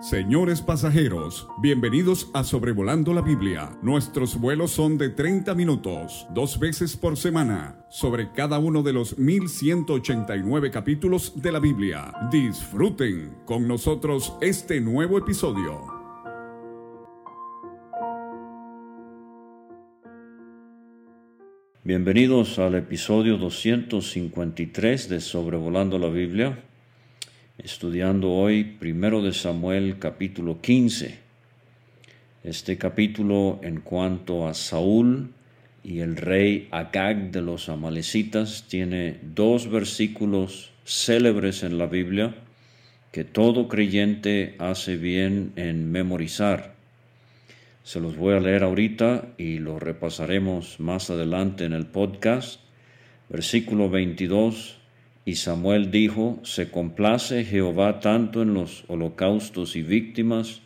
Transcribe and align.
Señores 0.00 0.60
pasajeros, 0.60 1.48
bienvenidos 1.62 2.30
a 2.34 2.44
Sobrevolando 2.44 3.14
la 3.14 3.22
Biblia. 3.22 3.70
Nuestros 3.80 4.38
vuelos 4.38 4.70
son 4.70 4.98
de 4.98 5.08
30 5.08 5.54
minutos, 5.54 6.26
dos 6.34 6.58
veces 6.58 6.98
por 6.98 7.16
semana, 7.16 7.86
sobre 7.88 8.30
cada 8.32 8.58
uno 8.58 8.82
de 8.82 8.92
los 8.92 9.16
1189 9.16 10.70
capítulos 10.70 11.40
de 11.40 11.50
la 11.50 11.60
Biblia. 11.60 12.12
Disfruten 12.30 13.38
con 13.46 13.66
nosotros 13.66 14.34
este 14.42 14.82
nuevo 14.82 15.16
episodio. 15.16 15.86
Bienvenidos 21.82 22.58
al 22.58 22.74
episodio 22.74 23.38
253 23.38 25.08
de 25.08 25.20
Sobrevolando 25.20 25.98
la 25.98 26.08
Biblia 26.08 26.62
estudiando 27.58 28.32
hoy 28.32 28.64
primero 28.64 29.22
de 29.22 29.32
Samuel 29.32 29.98
capítulo 29.98 30.60
15. 30.60 31.18
Este 32.44 32.76
capítulo 32.76 33.60
en 33.62 33.80
cuanto 33.80 34.46
a 34.46 34.54
Saúl 34.54 35.30
y 35.82 36.00
el 36.00 36.16
rey 36.16 36.68
Agag 36.70 37.30
de 37.30 37.40
los 37.40 37.68
amalecitas 37.68 38.66
tiene 38.68 39.18
dos 39.22 39.70
versículos 39.70 40.72
célebres 40.84 41.62
en 41.62 41.78
la 41.78 41.86
Biblia 41.86 42.34
que 43.10 43.24
todo 43.24 43.68
creyente 43.68 44.54
hace 44.58 44.96
bien 44.96 45.52
en 45.56 45.90
memorizar. 45.90 46.74
Se 47.82 48.00
los 48.00 48.16
voy 48.16 48.34
a 48.34 48.40
leer 48.40 48.64
ahorita 48.64 49.28
y 49.38 49.58
lo 49.58 49.78
repasaremos 49.78 50.78
más 50.80 51.08
adelante 51.08 51.64
en 51.64 51.72
el 51.72 51.86
podcast. 51.86 52.60
Versículo 53.28 53.88
22 53.88 54.78
y 55.26 55.34
Samuel 55.34 55.90
dijo, 55.90 56.38
Se 56.44 56.70
complace 56.70 57.44
Jehová 57.44 57.98
tanto 57.98 58.42
en 58.42 58.54
los 58.54 58.84
holocaustos 58.86 59.74
y 59.74 59.82
víctimas 59.82 60.62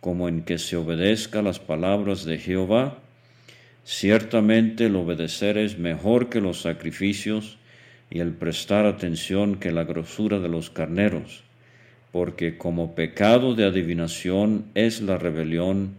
como 0.00 0.28
en 0.28 0.42
que 0.42 0.58
se 0.58 0.76
obedezca 0.76 1.40
las 1.40 1.58
palabras 1.58 2.26
de 2.26 2.36
Jehová. 2.38 2.98
Ciertamente 3.84 4.86
el 4.86 4.96
obedecer 4.96 5.56
es 5.56 5.78
mejor 5.78 6.28
que 6.28 6.42
los 6.42 6.60
sacrificios 6.60 7.56
y 8.10 8.18
el 8.18 8.32
prestar 8.32 8.84
atención 8.84 9.56
que 9.56 9.72
la 9.72 9.84
grosura 9.84 10.40
de 10.40 10.50
los 10.50 10.68
carneros, 10.68 11.42
porque 12.12 12.58
como 12.58 12.94
pecado 12.94 13.54
de 13.54 13.64
adivinación 13.64 14.66
es 14.74 15.00
la 15.00 15.16
rebelión 15.16 15.94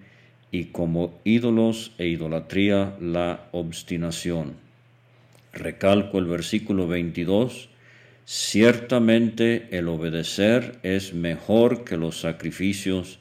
y 0.51 0.65
como 0.65 1.19
ídolos 1.23 1.93
e 1.97 2.07
idolatría 2.07 2.95
la 3.01 3.47
obstinación. 3.53 4.53
Recalco 5.51 6.19
el 6.19 6.25
versículo 6.25 6.87
22 6.87 7.69
Ciertamente 8.29 9.69
el 9.71 9.87
obedecer 9.87 10.79
es 10.83 11.13
mejor 11.13 11.85
que 11.85 11.95
los 11.95 12.19
sacrificios 12.19 13.19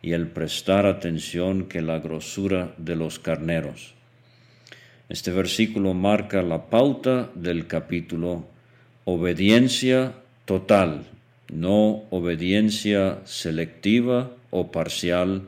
y 0.00 0.12
el 0.12 0.28
prestar 0.28 0.86
atención 0.86 1.64
que 1.64 1.82
la 1.82 1.98
grosura 1.98 2.72
de 2.78 2.94
los 2.94 3.18
carneros. 3.18 3.94
Este 5.08 5.32
versículo 5.32 5.92
marca 5.92 6.40
la 6.42 6.70
pauta 6.70 7.32
del 7.34 7.66
capítulo 7.66 8.46
obediencia 9.02 10.12
total, 10.44 11.08
no 11.52 12.04
obediencia 12.10 13.22
selectiva 13.24 14.30
o 14.50 14.70
parcial, 14.70 15.42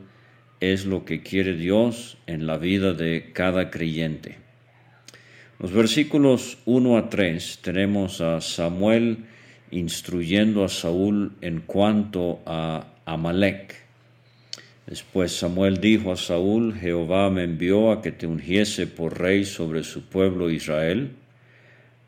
es 0.59 0.85
lo 0.85 1.05
que 1.05 1.23
quiere 1.23 1.55
Dios 1.55 2.17
en 2.27 2.45
la 2.45 2.57
vida 2.57 2.91
de 2.91 3.31
cada 3.31 3.69
creyente. 3.69 4.46
Los 5.59 5.71
versículos 5.71 6.59
1 6.65 6.97
a 6.97 7.09
3 7.09 7.59
tenemos 7.63 8.21
a 8.21 8.41
Samuel 8.41 9.25
instruyendo 9.71 10.63
a 10.63 10.69
Saúl 10.69 11.31
en 11.41 11.61
cuanto 11.61 12.41
a 12.45 12.85
Amalek. 13.05 13.73
Después 14.85 15.31
Samuel 15.31 15.81
dijo 15.81 16.11
a 16.11 16.15
Saúl, 16.15 16.75
Jehová 16.75 17.31
me 17.31 17.43
envió 17.43 17.91
a 17.91 18.03
que 18.03 18.11
te 18.11 18.27
ungiese 18.27 18.85
por 18.85 19.19
rey 19.19 19.45
sobre 19.45 19.83
su 19.83 20.03
pueblo 20.03 20.51
Israel. 20.51 21.13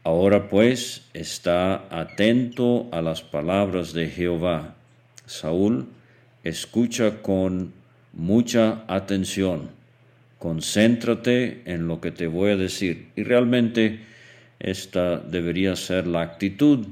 Ahora 0.03 0.47
pues 0.47 1.09
está 1.15 1.87
atento 1.89 2.87
a 2.91 3.01
las 3.01 3.23
palabras 3.23 3.93
de 3.93 4.09
Jehová. 4.09 4.75
Saúl, 5.25 5.87
escucha 6.43 7.23
con 7.23 7.73
mucha 8.13 8.83
atención 8.87 9.78
concéntrate 10.39 11.61
en 11.65 11.87
lo 11.87 12.01
que 12.01 12.11
te 12.11 12.25
voy 12.27 12.51
a 12.51 12.57
decir. 12.57 13.09
Y 13.15 13.23
realmente 13.23 13.99
esta 14.59 15.19
debería 15.19 15.75
ser 15.75 16.07
la 16.07 16.21
actitud 16.21 16.87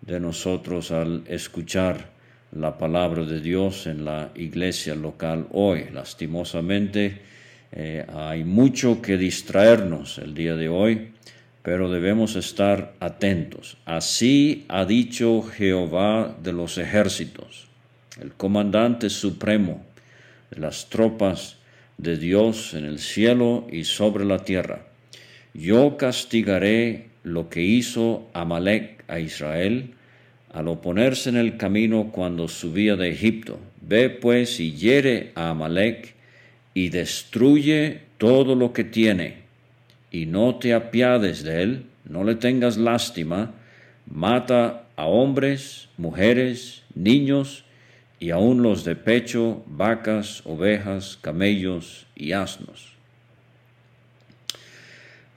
de 0.00 0.20
nosotros 0.20 0.90
al 0.90 1.24
escuchar 1.26 2.10
la 2.52 2.78
palabra 2.78 3.24
de 3.24 3.40
Dios 3.40 3.86
en 3.86 4.04
la 4.04 4.30
iglesia 4.34 4.94
local 4.94 5.48
hoy. 5.50 5.86
Lastimosamente 5.92 7.20
eh, 7.72 8.06
hay 8.14 8.44
mucho 8.44 9.02
que 9.02 9.16
distraernos 9.16 10.18
el 10.18 10.34
día 10.34 10.54
de 10.54 10.68
hoy, 10.68 11.12
pero 11.62 11.90
debemos 11.90 12.36
estar 12.36 12.94
atentos. 13.00 13.78
Así 13.84 14.64
ha 14.68 14.84
dicho 14.84 15.42
Jehová 15.42 16.36
de 16.42 16.52
los 16.52 16.78
ejércitos, 16.78 17.68
el 18.20 18.32
comandante 18.32 19.08
supremo 19.08 19.84
de 20.50 20.60
las 20.60 20.88
tropas 20.90 21.56
de 21.98 22.16
Dios 22.16 22.74
en 22.74 22.84
el 22.84 22.98
cielo 22.98 23.66
y 23.70 23.84
sobre 23.84 24.24
la 24.24 24.38
tierra. 24.40 24.86
Yo 25.54 25.96
castigaré 25.96 27.06
lo 27.24 27.48
que 27.48 27.62
hizo 27.62 28.28
Amalek 28.32 29.04
a 29.08 29.20
Israel 29.20 29.94
al 30.52 30.68
oponerse 30.68 31.30
en 31.30 31.36
el 31.36 31.56
camino 31.56 32.10
cuando 32.12 32.48
subía 32.48 32.96
de 32.96 33.10
Egipto. 33.10 33.58
Ve 33.80 34.10
pues 34.10 34.60
y 34.60 34.72
hiere 34.72 35.32
a 35.34 35.50
Amalek 35.50 36.14
y 36.74 36.88
destruye 36.88 38.00
todo 38.18 38.54
lo 38.54 38.72
que 38.72 38.84
tiene, 38.84 39.42
y 40.10 40.26
no 40.26 40.56
te 40.56 40.74
apiades 40.74 41.42
de 41.42 41.62
él, 41.62 41.86
no 42.04 42.24
le 42.24 42.34
tengas 42.36 42.76
lástima, 42.76 43.52
mata 44.06 44.84
a 44.96 45.06
hombres, 45.06 45.88
mujeres, 45.96 46.82
niños, 46.94 47.64
y 48.22 48.30
aun 48.30 48.62
los 48.62 48.84
de 48.84 48.94
pecho, 48.94 49.64
vacas, 49.66 50.42
ovejas, 50.44 51.18
camellos 51.20 52.06
y 52.14 52.30
asnos. 52.30 52.92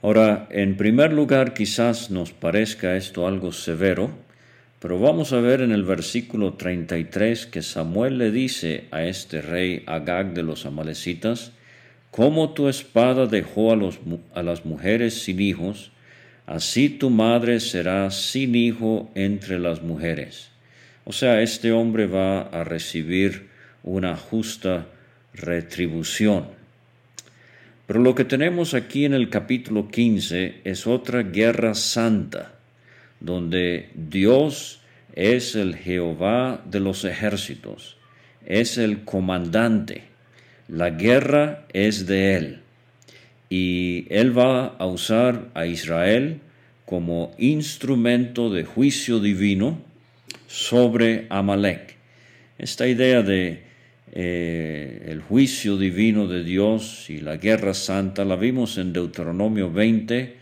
Ahora, 0.02 0.46
en 0.50 0.76
primer 0.76 1.12
lugar, 1.12 1.52
quizás 1.52 2.12
nos 2.12 2.30
parezca 2.30 2.96
esto 2.96 3.26
algo 3.26 3.50
severo, 3.50 4.10
pero 4.78 5.00
vamos 5.00 5.32
a 5.32 5.40
ver 5.40 5.62
en 5.62 5.72
el 5.72 5.82
versículo 5.82 6.52
33 6.52 7.46
que 7.46 7.60
Samuel 7.60 8.18
le 8.18 8.30
dice 8.30 8.84
a 8.92 9.02
este 9.02 9.42
rey 9.42 9.82
Agag 9.86 10.32
de 10.32 10.44
los 10.44 10.64
amalecitas, 10.64 11.50
como 12.12 12.50
tu 12.50 12.68
espada 12.68 13.26
dejó 13.26 13.72
a, 13.72 13.76
los, 13.76 13.98
a 14.32 14.44
las 14.44 14.64
mujeres 14.64 15.24
sin 15.24 15.40
hijos, 15.40 15.90
así 16.46 16.88
tu 16.88 17.10
madre 17.10 17.58
será 17.58 18.12
sin 18.12 18.54
hijo 18.54 19.10
entre 19.16 19.58
las 19.58 19.82
mujeres. 19.82 20.52
O 21.08 21.12
sea, 21.12 21.40
este 21.40 21.70
hombre 21.70 22.08
va 22.08 22.40
a 22.40 22.64
recibir 22.64 23.46
una 23.84 24.16
justa 24.16 24.88
retribución. 25.34 26.48
Pero 27.86 28.00
lo 28.00 28.16
que 28.16 28.24
tenemos 28.24 28.74
aquí 28.74 29.04
en 29.04 29.14
el 29.14 29.30
capítulo 29.30 29.86
15 29.88 30.62
es 30.64 30.88
otra 30.88 31.22
guerra 31.22 31.74
santa, 31.74 32.56
donde 33.20 33.90
Dios 33.94 34.80
es 35.14 35.54
el 35.54 35.76
Jehová 35.76 36.60
de 36.64 36.80
los 36.80 37.04
ejércitos, 37.04 37.96
es 38.44 38.76
el 38.76 39.04
comandante, 39.04 40.02
la 40.66 40.90
guerra 40.90 41.66
es 41.72 42.08
de 42.08 42.34
él, 42.34 42.60
y 43.48 44.08
él 44.10 44.36
va 44.36 44.66
a 44.66 44.86
usar 44.86 45.50
a 45.54 45.66
Israel 45.66 46.40
como 46.84 47.32
instrumento 47.38 48.50
de 48.50 48.64
juicio 48.64 49.20
divino 49.20 49.85
sobre 50.46 51.26
Amalek. 51.30 51.96
Esta 52.58 52.86
idea 52.86 53.22
de 53.22 53.64
eh, 54.12 55.08
el 55.08 55.20
juicio 55.20 55.76
divino 55.76 56.26
de 56.26 56.44
Dios 56.44 57.10
y 57.10 57.20
la 57.20 57.36
guerra 57.36 57.74
santa 57.74 58.24
la 58.24 58.36
vimos 58.36 58.78
en 58.78 58.92
Deuteronomio 58.92 59.70
20, 59.70 60.36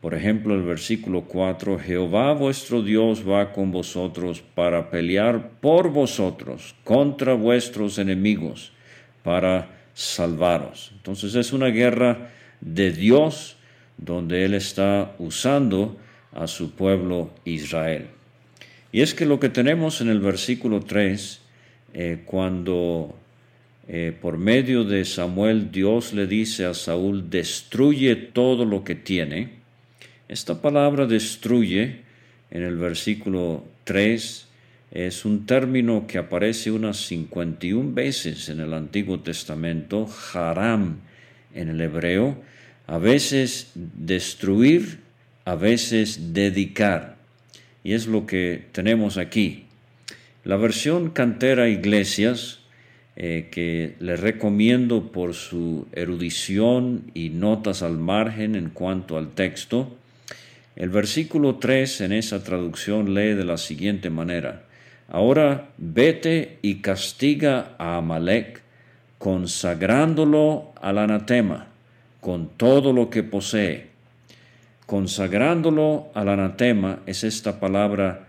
por 0.00 0.14
ejemplo 0.14 0.54
el 0.54 0.62
versículo 0.62 1.22
4, 1.22 1.78
Jehová 1.78 2.32
vuestro 2.34 2.82
Dios 2.82 3.28
va 3.28 3.52
con 3.52 3.72
vosotros 3.72 4.42
para 4.54 4.90
pelear 4.90 5.52
por 5.60 5.90
vosotros 5.90 6.76
contra 6.84 7.34
vuestros 7.34 7.98
enemigos, 7.98 8.72
para 9.22 9.70
salvaros. 9.94 10.92
Entonces 10.94 11.34
es 11.34 11.52
una 11.52 11.68
guerra 11.68 12.30
de 12.60 12.92
Dios 12.92 13.56
donde 13.96 14.44
Él 14.44 14.54
está 14.54 15.14
usando 15.18 15.96
a 16.32 16.46
su 16.46 16.72
pueblo 16.72 17.30
Israel. 17.44 18.17
Y 18.92 19.02
es 19.02 19.14
que 19.14 19.26
lo 19.26 19.38
que 19.38 19.48
tenemos 19.48 20.00
en 20.00 20.08
el 20.08 20.20
versículo 20.20 20.80
3, 20.80 21.40
eh, 21.94 22.22
cuando 22.24 23.14
eh, 23.88 24.16
por 24.18 24.38
medio 24.38 24.84
de 24.84 25.04
Samuel 25.04 25.70
Dios 25.70 26.12
le 26.12 26.26
dice 26.26 26.64
a 26.64 26.74
Saúl, 26.74 27.30
destruye 27.30 28.16
todo 28.16 28.64
lo 28.64 28.84
que 28.84 28.94
tiene, 28.94 29.58
esta 30.28 30.60
palabra 30.60 31.06
destruye 31.06 32.02
en 32.50 32.62
el 32.62 32.76
versículo 32.76 33.64
3 33.84 34.48
es 34.90 35.26
un 35.26 35.44
término 35.44 36.06
que 36.06 36.16
aparece 36.16 36.70
unas 36.70 36.96
51 37.06 37.92
veces 37.92 38.48
en 38.48 38.60
el 38.60 38.72
Antiguo 38.72 39.20
Testamento, 39.20 40.08
haram 40.32 41.00
en 41.54 41.68
el 41.68 41.80
hebreo, 41.80 42.38
a 42.86 42.96
veces 42.96 43.70
destruir, 43.74 45.00
a 45.44 45.56
veces 45.56 46.32
dedicar. 46.32 47.17
Y 47.88 47.94
es 47.94 48.06
lo 48.06 48.26
que 48.26 48.66
tenemos 48.72 49.16
aquí. 49.16 49.64
La 50.44 50.58
versión 50.58 51.08
Cantera 51.08 51.70
Iglesias, 51.70 52.58
eh, 53.16 53.48
que 53.50 53.94
le 53.98 54.14
recomiendo 54.18 55.10
por 55.10 55.32
su 55.32 55.86
erudición 55.92 57.10
y 57.14 57.30
notas 57.30 57.82
al 57.82 57.96
margen 57.96 58.56
en 58.56 58.68
cuanto 58.68 59.16
al 59.16 59.30
texto, 59.30 59.96
el 60.76 60.90
versículo 60.90 61.54
3 61.54 62.02
en 62.02 62.12
esa 62.12 62.44
traducción 62.44 63.14
lee 63.14 63.32
de 63.32 63.46
la 63.46 63.56
siguiente 63.56 64.10
manera, 64.10 64.64
Ahora 65.08 65.70
vete 65.78 66.58
y 66.60 66.82
castiga 66.82 67.74
a 67.78 67.96
Amalek, 67.96 68.60
consagrándolo 69.16 70.74
al 70.82 70.98
anatema, 70.98 71.68
con 72.20 72.50
todo 72.50 72.92
lo 72.92 73.08
que 73.08 73.22
posee. 73.22 73.86
Consagrándolo 74.88 76.08
al 76.14 76.30
anatema 76.30 77.00
es 77.04 77.22
esta 77.22 77.60
palabra 77.60 78.26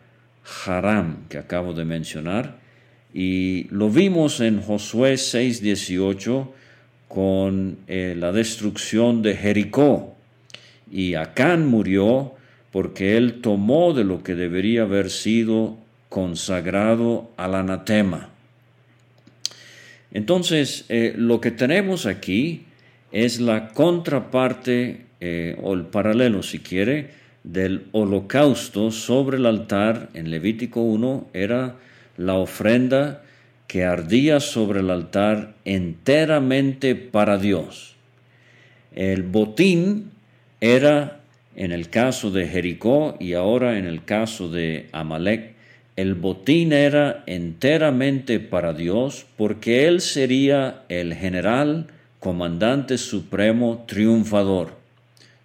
haram 0.65 1.29
que 1.29 1.37
acabo 1.37 1.71
de 1.71 1.85
mencionar, 1.85 2.59
y 3.13 3.63
lo 3.69 3.89
vimos 3.89 4.41
en 4.41 4.61
Josué 4.61 5.13
6:18 5.13 6.51
con 7.07 7.77
eh, 7.87 8.13
la 8.17 8.33
destrucción 8.33 9.21
de 9.21 9.37
Jericó. 9.37 10.17
Y 10.91 11.13
Acán 11.15 11.65
murió 11.65 12.33
porque 12.73 13.15
él 13.15 13.39
tomó 13.39 13.93
de 13.93 14.03
lo 14.03 14.21
que 14.21 14.35
debería 14.35 14.81
haber 14.81 15.11
sido 15.11 15.77
consagrado 16.09 17.31
al 17.37 17.55
anatema. 17.55 18.31
Entonces, 20.11 20.83
eh, 20.89 21.13
lo 21.15 21.39
que 21.39 21.51
tenemos 21.51 22.05
aquí 22.05 22.65
es 23.13 23.39
la 23.39 23.69
contraparte 23.69 25.07
eh, 25.21 25.57
o 25.61 25.73
el 25.73 25.85
paralelo, 25.85 26.43
si 26.43 26.59
quiere, 26.59 27.09
del 27.43 27.87
holocausto 27.91 28.91
sobre 28.91 29.37
el 29.37 29.45
altar 29.45 30.09
en 30.13 30.29
Levítico 30.29 30.81
1 30.81 31.29
era 31.33 31.75
la 32.17 32.35
ofrenda 32.35 33.23
que 33.67 33.85
ardía 33.85 34.39
sobre 34.39 34.79
el 34.79 34.89
altar 34.89 35.53
enteramente 35.63 36.95
para 36.95 37.37
Dios. 37.37 37.95
El 38.93 39.23
botín 39.23 40.11
era, 40.59 41.21
en 41.55 41.71
el 41.71 41.89
caso 41.89 42.31
de 42.31 42.47
Jericó 42.47 43.15
y 43.19 43.33
ahora 43.33 43.77
en 43.77 43.85
el 43.85 44.03
caso 44.03 44.49
de 44.49 44.87
Amalek, 44.91 45.53
el 45.95 46.15
botín 46.15 46.73
era 46.73 47.23
enteramente 47.25 48.39
para 48.39 48.73
Dios 48.73 49.25
porque 49.37 49.85
Él 49.87 50.01
sería 50.01 50.83
el 50.89 51.13
general, 51.13 51.87
comandante 52.19 52.97
supremo, 52.97 53.85
triunfador. 53.87 54.78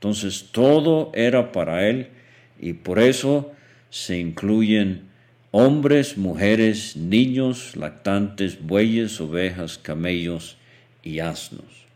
Entonces 0.04 0.48
todo 0.52 1.10
era 1.14 1.50
para 1.50 1.88
Él 1.88 2.08
y 2.60 2.74
por 2.74 2.98
eso 2.98 3.52
se 3.88 4.18
incluyen 4.18 5.04
hombres, 5.50 6.18
mujeres, 6.18 6.94
niños, 6.94 7.74
lactantes, 7.74 8.60
bueyes, 8.60 9.18
ovejas, 9.18 9.78
camellos 9.78 10.58
y 11.02 11.20
asnos. 11.20 11.86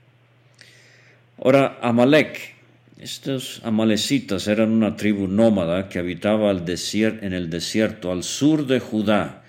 Ahora, 1.37 1.79
Amalek 1.83 2.57
estos 2.99 3.61
amalecitas 3.63 4.49
eran 4.49 4.71
una 4.71 4.97
tribu 4.97 5.29
nómada 5.29 5.91
que 5.91 5.99
habitaba 5.99 6.51
en 6.51 7.33
el 7.35 7.51
desierto 7.51 8.11
al 8.11 8.23
sur 8.23 8.67
de 8.67 8.81
Judá. 8.81 9.43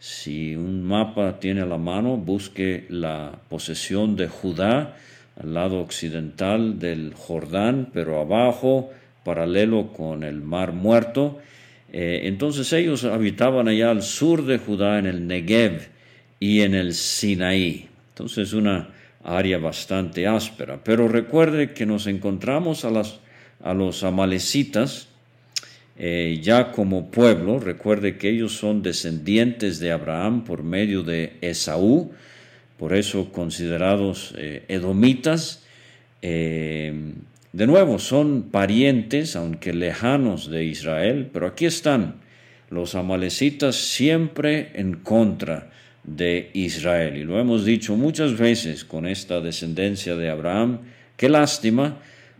Si 0.00 0.56
un 0.56 0.82
mapa 0.82 1.38
tiene 1.38 1.60
a 1.60 1.66
la 1.66 1.78
mano, 1.78 2.16
busque 2.16 2.86
la 2.88 3.38
posesión 3.48 4.16
de 4.16 4.26
Judá 4.26 4.96
al 5.42 5.54
lado 5.54 5.80
occidental 5.80 6.78
del 6.78 7.14
Jordán, 7.14 7.90
pero 7.92 8.20
abajo, 8.20 8.90
paralelo 9.24 9.92
con 9.92 10.22
el 10.22 10.40
Mar 10.40 10.72
Muerto. 10.72 11.38
Eh, 11.92 12.22
entonces 12.24 12.72
ellos 12.72 13.04
habitaban 13.04 13.68
allá 13.68 13.90
al 13.90 14.02
sur 14.02 14.44
de 14.44 14.58
Judá, 14.58 14.98
en 14.98 15.06
el 15.06 15.26
Negev 15.26 15.88
y 16.38 16.60
en 16.60 16.74
el 16.74 16.94
Sinaí. 16.94 17.88
Entonces 18.10 18.52
una 18.52 18.88
área 19.24 19.58
bastante 19.58 20.26
áspera. 20.26 20.80
Pero 20.84 21.08
recuerde 21.08 21.72
que 21.72 21.86
nos 21.86 22.06
encontramos 22.06 22.84
a, 22.84 22.90
las, 22.90 23.20
a 23.62 23.74
los 23.74 24.02
amalecitas 24.04 25.08
eh, 25.98 26.40
ya 26.42 26.72
como 26.72 27.10
pueblo. 27.10 27.58
Recuerde 27.58 28.16
que 28.16 28.30
ellos 28.30 28.56
son 28.56 28.82
descendientes 28.82 29.78
de 29.80 29.92
Abraham 29.92 30.44
por 30.44 30.62
medio 30.62 31.02
de 31.02 31.34
Esaú, 31.40 32.12
por 32.80 32.94
eso 32.94 33.30
considerados 33.30 34.32
eh, 34.38 34.64
edomitas. 34.68 35.62
Eh, 36.22 37.12
de 37.52 37.66
nuevo, 37.66 37.98
son 37.98 38.44
parientes, 38.44 39.36
aunque 39.36 39.74
lejanos 39.74 40.50
de 40.50 40.64
Israel, 40.64 41.28
pero 41.30 41.46
aquí 41.46 41.66
están 41.66 42.14
los 42.70 42.94
amalecitas 42.94 43.76
siempre 43.76 44.70
en 44.72 44.94
contra 44.94 45.70
de 46.04 46.50
Israel. 46.54 47.18
Y 47.18 47.24
lo 47.24 47.38
hemos 47.38 47.66
dicho 47.66 47.96
muchas 47.96 48.38
veces 48.38 48.86
con 48.86 49.06
esta 49.06 49.42
descendencia 49.42 50.16
de 50.16 50.30
Abraham. 50.30 50.78
Qué 51.18 51.28
lástima 51.28 51.98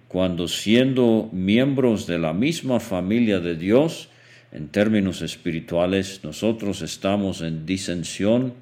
cuando 0.09 0.49
siendo 0.49 1.29
miembros 1.33 2.07
de 2.07 2.19
la 2.19 2.33
misma 2.33 2.81
familia 2.81 3.41
de 3.41 3.57
Dios, 3.57 4.09
en 4.53 4.69
términos 4.69 5.21
espirituales, 5.21 6.21
nosotros 6.25 6.81
estamos 6.81 7.43
en 7.43 7.67
disensión 7.67 8.55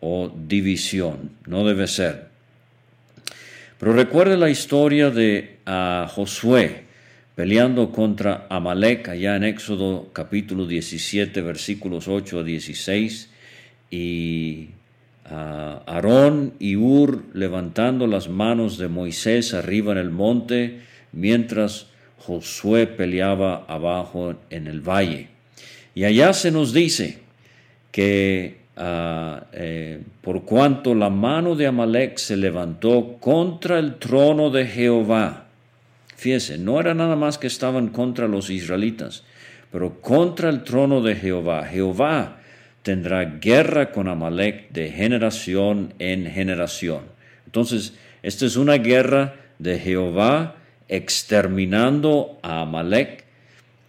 o 0.00 0.32
división. 0.34 1.30
No 1.46 1.66
debe 1.66 1.86
ser. 1.86 2.28
Pero 3.78 3.92
recuerde 3.92 4.36
la 4.36 4.50
historia 4.50 5.10
de 5.10 5.58
ah, 5.66 6.08
Josué 6.10 6.84
peleando 7.34 7.92
contra 7.92 8.46
Amalek 8.48 9.10
allá 9.10 9.36
en 9.36 9.44
Éxodo 9.44 10.08
capítulo 10.14 10.66
17 10.66 11.42
versículos 11.42 12.08
8 12.08 12.40
a 12.40 12.42
16 12.42 13.30
y 13.90 14.70
Aarón 15.28 16.54
y 16.58 16.76
Ur 16.76 17.24
levantando 17.34 18.06
las 18.06 18.28
manos 18.28 18.78
de 18.78 18.88
Moisés 18.88 19.54
arriba 19.54 19.92
en 19.92 19.98
el 19.98 20.10
monte, 20.10 20.80
mientras 21.12 21.86
Josué 22.18 22.86
peleaba 22.86 23.64
abajo 23.68 24.34
en 24.50 24.66
el 24.66 24.80
valle. 24.80 25.28
Y 25.94 26.04
allá 26.04 26.32
se 26.32 26.50
nos 26.50 26.72
dice 26.72 27.18
que 27.90 28.58
ah, 28.76 29.44
eh, 29.52 30.02
por 30.20 30.44
cuanto 30.44 30.94
la 30.94 31.10
mano 31.10 31.54
de 31.54 31.66
Amalek 31.66 32.18
se 32.18 32.36
levantó 32.36 33.16
contra 33.20 33.78
el 33.78 33.96
trono 33.96 34.50
de 34.50 34.66
Jehová, 34.66 35.46
fíjese, 36.16 36.58
no 36.58 36.80
era 36.80 36.94
nada 36.94 37.16
más 37.16 37.38
que 37.38 37.46
estaban 37.46 37.88
contra 37.88 38.28
los 38.28 38.50
israelitas, 38.50 39.24
pero 39.70 40.00
contra 40.00 40.48
el 40.48 40.62
trono 40.62 41.02
de 41.02 41.16
Jehová. 41.16 41.64
Jehová 41.66 42.38
tendrá 42.82 43.24
guerra 43.24 43.90
con 43.90 44.08
Amalek 44.08 44.70
de 44.70 44.90
generación 44.90 45.92
en 45.98 46.30
generación. 46.30 47.00
Entonces, 47.44 47.94
esta 48.22 48.46
es 48.46 48.56
una 48.56 48.78
guerra 48.78 49.34
de 49.58 49.78
Jehová 49.78 50.56
exterminando 50.88 52.38
a 52.42 52.62
Amalek 52.62 53.24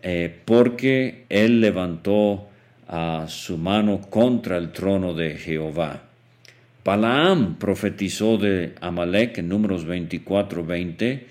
eh, 0.04 0.36
porque 0.46 1.26
él 1.30 1.62
levantó 1.62 2.47
a 2.88 3.26
su 3.28 3.58
mano 3.58 4.02
contra 4.10 4.58
el 4.58 4.72
trono 4.72 5.14
de 5.14 5.38
Jehová. 5.38 6.04
Balaam 6.84 7.58
profetizó 7.60 8.38
de 8.38 8.76
Amalek 8.80 9.40
en 9.40 9.50
números 9.50 9.84
24, 9.84 10.64
20, 10.64 11.28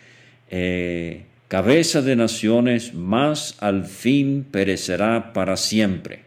eh, 0.51 1.23
cabeza 1.49 2.03
de 2.03 2.15
naciones, 2.15 2.93
más 2.93 3.57
al 3.61 3.87
fin 3.87 4.45
perecerá 4.51 5.33
para 5.33 5.57
siempre. 5.57 6.21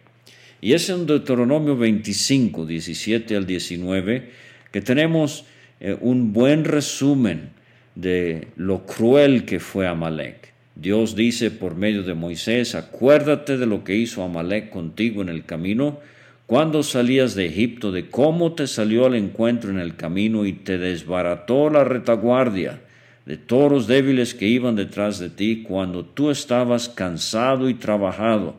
Y 0.62 0.74
es 0.74 0.90
en 0.90 1.06
Deuteronomio 1.06 1.78
25, 1.78 2.66
17 2.66 3.36
al 3.36 3.46
19, 3.46 4.32
que 4.72 4.82
tenemos 4.82 5.46
eh, 5.80 5.96
un 6.02 6.34
buen 6.34 6.66
resumen 6.66 7.52
de 7.94 8.48
lo 8.56 8.86
cruel 8.86 9.46
que 9.46 9.60
fue 9.60 9.88
Amalek. 9.88 10.54
Dios 10.82 11.16
dice 11.16 11.52
por 11.52 11.76
medio 11.76 12.04
de 12.04 12.14
Moisés, 12.14 12.74
acuérdate 12.74 13.58
de 13.58 13.66
lo 13.66 13.84
que 13.84 13.96
hizo 13.96 14.24
Amalek 14.24 14.70
contigo 14.70 15.22
en 15.22 15.30
el 15.30 15.44
camino, 15.44 16.00
cuando 16.46 16.84
salías 16.84 17.36
de 17.36 17.48
Egipto, 17.48 17.92
de 17.92 18.10
cómo 18.10 18.54
te 18.54 18.66
salió 18.66 19.06
al 19.06 19.16
encuentro 19.16 19.72
en 19.72 19.80
el 19.80 19.96
camino 19.96 20.46
y 20.46 20.54
te 20.54 20.78
desbarató 20.78 21.70
la 21.70 21.84
retaguardia 21.84 22.82
de 23.26 23.38
toros 23.38 23.88
débiles 23.88 24.34
que 24.34 24.48
iban 24.48 24.76
detrás 24.76 25.20
de 25.20 25.30
ti 25.30 25.64
cuando 25.68 26.06
tú 26.06 26.32
estabas 26.32 26.88
cansado 26.90 27.70
y 27.70 27.74
trabajado 27.74 28.56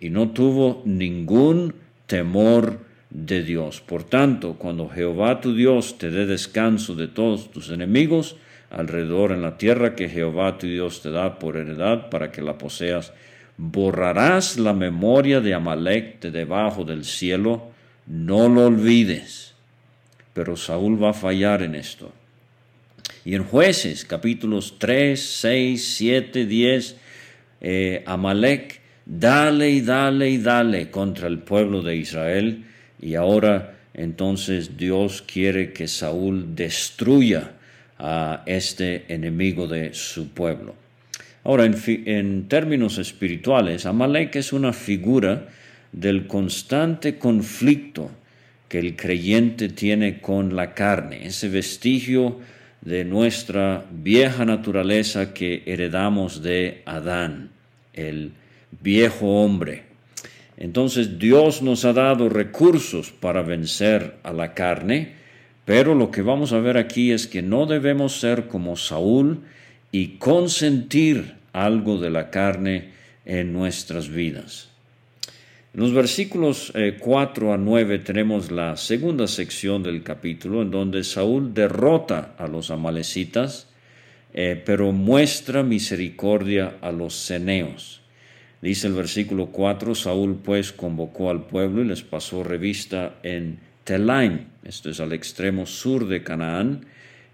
y 0.00 0.08
no 0.08 0.30
tuvo 0.30 0.82
ningún 0.84 1.74
temor 2.06 2.80
de 3.10 3.44
Dios. 3.44 3.80
Por 3.80 4.04
tanto, 4.04 4.54
cuando 4.54 4.88
Jehová 4.88 5.40
tu 5.40 5.54
Dios 5.54 5.98
te 5.98 6.10
dé 6.10 6.26
descanso 6.26 6.94
de 6.94 7.08
todos 7.08 7.52
tus 7.52 7.70
enemigos 7.70 8.36
alrededor 8.72 9.32
en 9.32 9.42
la 9.42 9.58
tierra 9.58 9.94
que 9.94 10.08
Jehová 10.08 10.56
tu 10.58 10.66
Dios 10.66 11.02
te 11.02 11.10
da 11.10 11.38
por 11.38 11.56
heredad 11.56 12.08
para 12.08 12.32
que 12.32 12.40
la 12.40 12.56
poseas 12.56 13.12
borrarás 13.56 14.58
la 14.58 14.72
memoria 14.72 15.40
de 15.40 15.52
Amalek 15.52 16.20
de 16.20 16.30
debajo 16.30 16.84
del 16.84 17.04
cielo, 17.04 17.70
no 18.06 18.48
lo 18.48 18.66
olvides. 18.66 19.54
Pero 20.32 20.56
Saúl 20.56 21.00
va 21.00 21.10
a 21.10 21.14
fallar 21.14 21.62
en 21.62 21.74
esto. 21.74 22.10
Y 23.24 23.34
en 23.34 23.44
jueces, 23.44 24.06
capítulos 24.06 24.76
3, 24.78 25.20
6, 25.20 25.94
7, 25.96 26.46
10, 26.46 26.96
Amalek, 28.06 28.80
dale 29.04 29.70
y 29.70 29.82
dale 29.82 30.30
y 30.30 30.38
dale 30.38 30.90
contra 30.90 31.28
el 31.28 31.40
pueblo 31.40 31.82
de 31.82 31.96
Israel. 31.96 32.64
Y 33.00 33.14
ahora 33.16 33.76
entonces 33.92 34.78
Dios 34.78 35.22
quiere 35.22 35.74
que 35.74 35.86
Saúl 35.86 36.56
destruya 36.56 37.52
a 38.02 38.42
este 38.46 39.04
enemigo 39.08 39.68
de 39.68 39.94
su 39.94 40.30
pueblo. 40.30 40.74
Ahora, 41.44 41.64
en, 41.64 42.48
términos 42.48 42.98
espirituales, 42.98 43.86
Amalek 43.86 44.36
es 44.36 44.52
una 44.52 44.72
figura 44.72 45.48
del 45.92 46.26
constante 46.26 47.18
conflicto 47.18 48.10
que 48.68 48.80
el 48.80 48.96
creyente 48.96 49.68
tiene 49.68 50.20
con 50.20 50.56
la 50.56 50.74
carne, 50.74 51.26
ese 51.26 51.48
vestigio 51.48 52.40
de 52.80 53.04
nuestra 53.04 53.84
vieja 53.90 54.44
naturaleza 54.44 55.32
que 55.32 55.62
heredamos 55.66 56.42
de 56.42 56.82
Adán, 56.84 57.50
el 57.92 58.32
viejo 58.80 59.42
hombre. 59.44 59.84
Entonces 60.56 61.18
Dios 61.18 61.62
nos 61.62 61.84
ha 61.84 61.92
dado 61.92 62.28
recursos 62.28 63.12
para 63.12 63.42
vencer 63.42 64.16
a 64.22 64.32
la 64.32 64.54
carne, 64.54 65.21
pero 65.64 65.94
lo 65.94 66.10
que 66.10 66.22
vamos 66.22 66.52
a 66.52 66.60
ver 66.60 66.76
aquí 66.76 67.12
es 67.12 67.26
que 67.26 67.42
no 67.42 67.66
debemos 67.66 68.20
ser 68.20 68.48
como 68.48 68.76
Saúl, 68.76 69.42
y 69.92 70.16
consentir 70.16 71.34
algo 71.52 71.98
de 71.98 72.10
la 72.10 72.30
carne 72.30 72.88
en 73.26 73.52
nuestras 73.52 74.08
vidas. 74.08 74.70
En 75.74 75.80
los 75.80 75.92
versículos 75.92 76.72
4 76.98 77.50
eh, 77.50 77.54
a 77.54 77.56
9 77.56 77.98
tenemos 77.98 78.50
la 78.50 78.76
segunda 78.76 79.28
sección 79.28 79.82
del 79.82 80.02
capítulo 80.02 80.62
en 80.62 80.70
donde 80.70 81.04
Saúl 81.04 81.54
derrota 81.54 82.34
a 82.38 82.46
los 82.48 82.70
amalecitas, 82.70 83.68
eh, 84.34 84.60
pero 84.64 84.92
muestra 84.92 85.62
misericordia 85.62 86.76
a 86.80 86.90
los 86.90 87.14
ceneos. 87.14 88.00
Dice 88.62 88.86
el 88.86 88.94
versículo 88.94 89.46
4, 89.46 89.94
Saúl 89.94 90.40
pues 90.42 90.72
convocó 90.72 91.30
al 91.30 91.46
pueblo 91.46 91.82
y 91.82 91.86
les 91.86 92.02
pasó 92.02 92.44
revista 92.44 93.16
en 93.22 93.58
Telaim, 93.84 94.46
esto 94.64 94.90
es 94.90 95.00
al 95.00 95.12
extremo 95.12 95.66
sur 95.66 96.06
de 96.06 96.22
Canaán, 96.22 96.86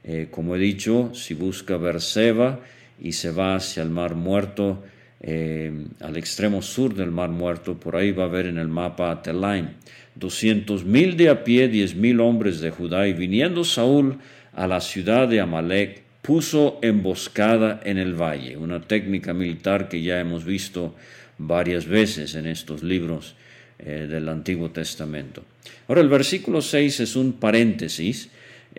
eh, 0.05 0.29
como 0.31 0.57
he 0.57 0.59
dicho, 0.59 1.11
si 1.13 1.35
busca 1.35 1.77
Berseba 1.77 2.61
y 3.01 3.13
se 3.13 3.31
va 3.31 3.57
hacia 3.57 3.83
el 3.83 3.91
Mar 3.91 4.15
Muerto, 4.15 4.83
eh, 5.21 5.71
al 6.01 6.17
extremo 6.17 6.63
sur 6.63 6.95
del 6.95 7.11
Mar 7.11 7.29
Muerto, 7.29 7.79
por 7.79 7.97
ahí 7.97 8.13
va 8.13 8.25
a 8.25 8.29
ver 8.29 8.47
en 8.47 8.57
el 8.57 8.69
mapa 8.69 9.21
Telaim, 9.23 9.69
doscientos 10.15 10.85
mil 10.85 11.17
de 11.17 11.29
a 11.29 11.45
pie, 11.45 11.69
diez 11.69 11.95
mil 11.95 12.21
hombres 12.21 12.61
de 12.61 12.71
Judá, 12.71 13.07
y 13.07 13.13
viniendo 13.13 13.65
Saúl 13.65 14.19
a 14.55 14.67
la 14.67 14.81
ciudad 14.81 15.29
de 15.29 15.41
Amalek, 15.41 16.03
puso 16.23 16.79
emboscada 16.83 17.81
en 17.85 17.99
el 17.99 18.15
valle, 18.15 18.57
una 18.57 18.81
técnica 18.81 19.35
militar 19.35 19.89
que 19.89 20.03
ya 20.03 20.19
hemos 20.19 20.45
visto 20.45 20.95
varias 21.37 21.87
veces 21.87 22.35
en 22.35 22.47
estos 22.47 22.83
libros 22.83 23.37
eh, 23.79 24.07
del 24.09 24.29
Antiguo 24.29 24.71
Testamento. 24.71 25.45
Ahora 25.87 26.01
el 26.01 26.09
versículo 26.09 26.61
6 26.61 27.01
es 27.01 27.17
un 27.17 27.35
paréntesis 27.35 28.31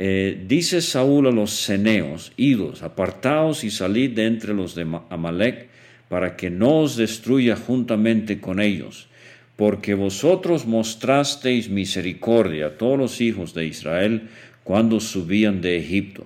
eh, 0.01 0.45
dice 0.47 0.81
Saúl 0.81 1.27
a 1.27 1.31
los 1.31 1.51
ceneos, 1.51 2.31
idos, 2.37 2.83
apartaos 2.83 3.65
y 3.65 3.69
salid 3.69 4.11
de 4.11 4.27
entre 4.27 4.53
los 4.53 4.73
de 4.73 4.87
Amalek, 5.09 5.67
para 6.07 6.37
que 6.37 6.49
no 6.49 6.79
os 6.79 6.95
destruya 6.95 7.57
juntamente 7.57 8.39
con 8.39 8.61
ellos, 8.61 9.09
porque 9.57 9.95
vosotros 9.95 10.65
mostrasteis 10.65 11.69
misericordia 11.69 12.67
a 12.67 12.77
todos 12.77 12.97
los 12.97 13.19
hijos 13.19 13.53
de 13.53 13.65
Israel 13.65 14.29
cuando 14.63 15.01
subían 15.01 15.59
de 15.59 15.77
Egipto. 15.77 16.25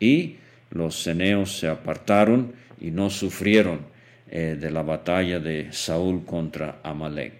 Y 0.00 0.36
los 0.70 1.02
ceneos 1.02 1.58
se 1.58 1.68
apartaron 1.68 2.54
y 2.80 2.90
no 2.90 3.10
sufrieron 3.10 3.80
eh, 4.30 4.56
de 4.58 4.70
la 4.70 4.82
batalla 4.82 5.38
de 5.40 5.68
Saúl 5.72 6.24
contra 6.24 6.80
Amalek. 6.82 7.34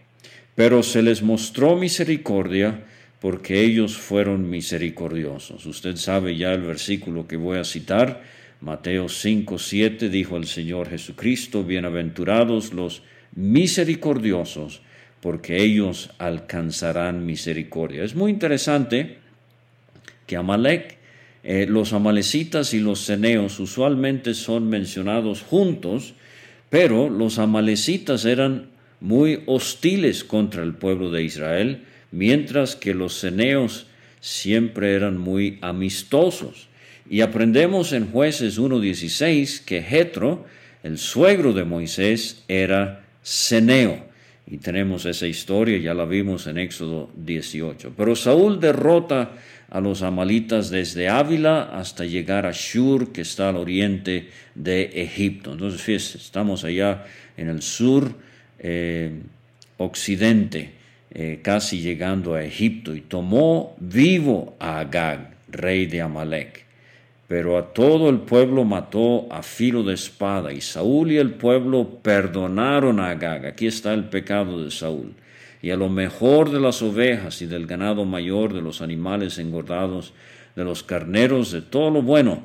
Pero 0.55 0.83
se 0.83 1.03
les 1.03 1.23
mostró 1.23 1.77
misericordia 1.77 2.85
porque 3.21 3.63
ellos 3.63 3.97
fueron 3.97 4.49
misericordiosos. 4.49 5.67
Usted 5.67 5.97
sabe 5.97 6.37
ya 6.37 6.53
el 6.53 6.63
versículo 6.63 7.29
que 7.29 7.37
voy 7.37 7.59
a 7.59 7.65
citar, 7.65 8.23
Mateo 8.61 9.09
5, 9.09 9.59
7, 9.59 10.09
dijo 10.09 10.37
el 10.37 10.47
Señor 10.47 10.89
Jesucristo, 10.89 11.63
bienaventurados 11.63 12.73
los 12.73 13.03
misericordiosos, 13.35 14.81
porque 15.21 15.63
ellos 15.63 16.11
alcanzarán 16.19 17.27
misericordia. 17.27 18.05
Es 18.05 18.15
muy 18.15 18.31
interesante 18.31 19.19
que 20.27 20.37
Amalek, 20.37 20.99
eh, 21.43 21.67
los 21.69 21.93
amalecitas 21.93 22.75
y 22.75 22.81
los 22.81 23.01
ceneos 23.01 23.61
usualmente 23.61 24.35
son 24.35 24.69
mencionados 24.69 25.43
juntos, 25.43 26.15
pero 26.71 27.11
los 27.11 27.39
amalecitas 27.39 28.25
eran 28.25 28.70
muy 29.01 29.43
hostiles 29.47 30.25
contra 30.25 30.63
el 30.63 30.75
pueblo 30.75 31.11
de 31.11 31.23
Israel, 31.23 31.85
mientras 32.11 32.77
que 32.77 32.95
los 32.95 33.19
ceneos 33.19 33.87
siempre 34.21 34.95
eran 34.95 35.19
muy 35.19 35.59
amistosos. 35.63 36.69
Y 37.09 37.23
aprendemos 37.23 37.93
en 37.93 38.11
jueces 38.11 38.59
1.16 38.59 39.65
que 39.65 39.83
Jetro, 39.83 40.45
el 40.83 40.99
suegro 40.99 41.53
de 41.53 41.65
Moisés, 41.65 42.45
era 42.47 43.05
ceneo. 43.23 44.09
Y 44.47 44.59
tenemos 44.59 45.07
esa 45.07 45.27
historia, 45.27 45.79
ya 45.79 45.95
la 45.95 46.05
vimos 46.05 46.47
en 46.47 46.59
Éxodo 46.59 47.11
18. 47.17 47.95
Pero 47.97 48.17
Saúl 48.17 48.61
derrota 48.61 49.33
a 49.71 49.81
los 49.81 50.03
amalitas 50.03 50.71
desde 50.71 51.09
Ávila 51.09 51.63
hasta 51.63 52.05
llegar 52.05 52.47
a 52.47 52.53
Shur, 52.53 53.13
que 53.13 53.23
está 53.23 53.49
al 53.49 53.57
oriente 53.57 54.29
de 54.55 54.91
Egipto. 54.95 55.53
Entonces, 55.53 55.81
fíjense, 55.81 56.19
estamos 56.19 56.65
allá 56.65 57.07
en 57.37 57.49
el 57.49 57.63
sur 57.63 58.15
eh, 58.61 59.11
occidente 59.79 60.81
eh, 61.13 61.41
casi 61.43 61.81
llegando 61.81 62.35
a 62.35 62.45
Egipto, 62.45 62.95
y 62.95 63.01
tomó 63.01 63.75
vivo 63.81 64.55
a 64.61 64.79
Agag, 64.79 65.35
rey 65.49 65.87
de 65.87 66.03
Amalek. 66.03 66.65
Pero 67.27 67.59
a 67.59 67.73
todo 67.73 68.09
el 68.11 68.21
pueblo 68.21 68.65
mató 68.65 69.27
a 69.33 69.43
filo 69.43 69.83
de 69.83 69.95
espada, 69.95 70.53
y 70.53 70.61
Saúl 70.61 71.11
y 71.11 71.17
el 71.17 71.33
pueblo 71.33 71.99
perdonaron 72.01 73.01
a 73.01 73.11
Agag. 73.11 73.47
Aquí 73.47 73.67
está 73.67 73.93
el 73.93 74.05
pecado 74.05 74.63
de 74.63 74.71
Saúl. 74.71 75.15
Y 75.63 75.71
a 75.71 75.77
lo 75.77 75.89
mejor 75.89 76.53
de 76.53 76.61
las 76.61 76.81
ovejas 76.81 77.43
y 77.43 77.47
del 77.47 77.67
ganado 77.67 78.05
mayor, 78.05 78.55
de 78.55 78.63
los 78.63 78.81
animales 78.81 79.39
engordados, 79.39 80.13
de 80.55 80.63
los 80.65 80.85
carneros, 80.85 81.51
de 81.51 81.61
todo 81.61 81.91
lo 81.91 82.03
bueno, 82.03 82.45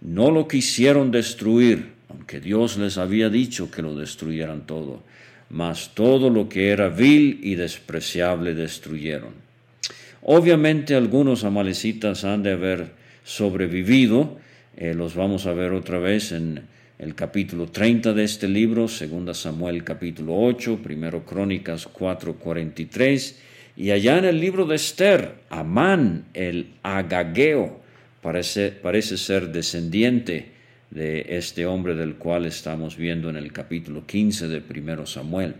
no 0.00 0.30
lo 0.30 0.48
quisieron 0.48 1.10
destruir, 1.10 1.92
aunque 2.08 2.40
Dios 2.40 2.78
les 2.78 2.96
había 2.96 3.28
dicho 3.28 3.70
que 3.70 3.82
lo 3.82 3.94
destruyeran 3.94 4.66
todo 4.66 5.02
mas 5.50 5.94
todo 5.94 6.30
lo 6.30 6.48
que 6.48 6.70
era 6.70 6.88
vil 6.88 7.40
y 7.42 7.54
despreciable 7.54 8.54
destruyeron. 8.54 9.32
Obviamente 10.22 10.94
algunos 10.94 11.44
amalecitas 11.44 12.24
han 12.24 12.42
de 12.42 12.52
haber 12.52 12.90
sobrevivido, 13.24 14.38
eh, 14.76 14.94
los 14.94 15.14
vamos 15.14 15.46
a 15.46 15.52
ver 15.52 15.72
otra 15.72 15.98
vez 15.98 16.32
en 16.32 16.62
el 16.98 17.14
capítulo 17.14 17.66
30 17.66 18.12
de 18.12 18.24
este 18.24 18.48
libro, 18.48 18.82
2 18.88 19.38
Samuel 19.38 19.84
capítulo 19.84 20.36
8, 20.36 20.80
primero 20.82 21.24
Crónicas 21.24 21.86
4:43, 21.86 23.36
y 23.76 23.92
allá 23.92 24.18
en 24.18 24.24
el 24.24 24.40
libro 24.40 24.66
de 24.66 24.76
Esther, 24.76 25.34
Amán 25.50 26.24
el 26.34 26.74
Agageo 26.82 27.80
parece, 28.20 28.70
parece 28.70 29.16
ser 29.16 29.52
descendiente 29.52 30.57
de 30.90 31.26
este 31.36 31.66
hombre 31.66 31.94
del 31.94 32.14
cual 32.14 32.46
estamos 32.46 32.96
viendo 32.96 33.28
en 33.28 33.36
el 33.36 33.52
capítulo 33.52 34.06
15 34.06 34.48
de 34.48 34.60
primero 34.60 35.06
Samuel. 35.06 35.54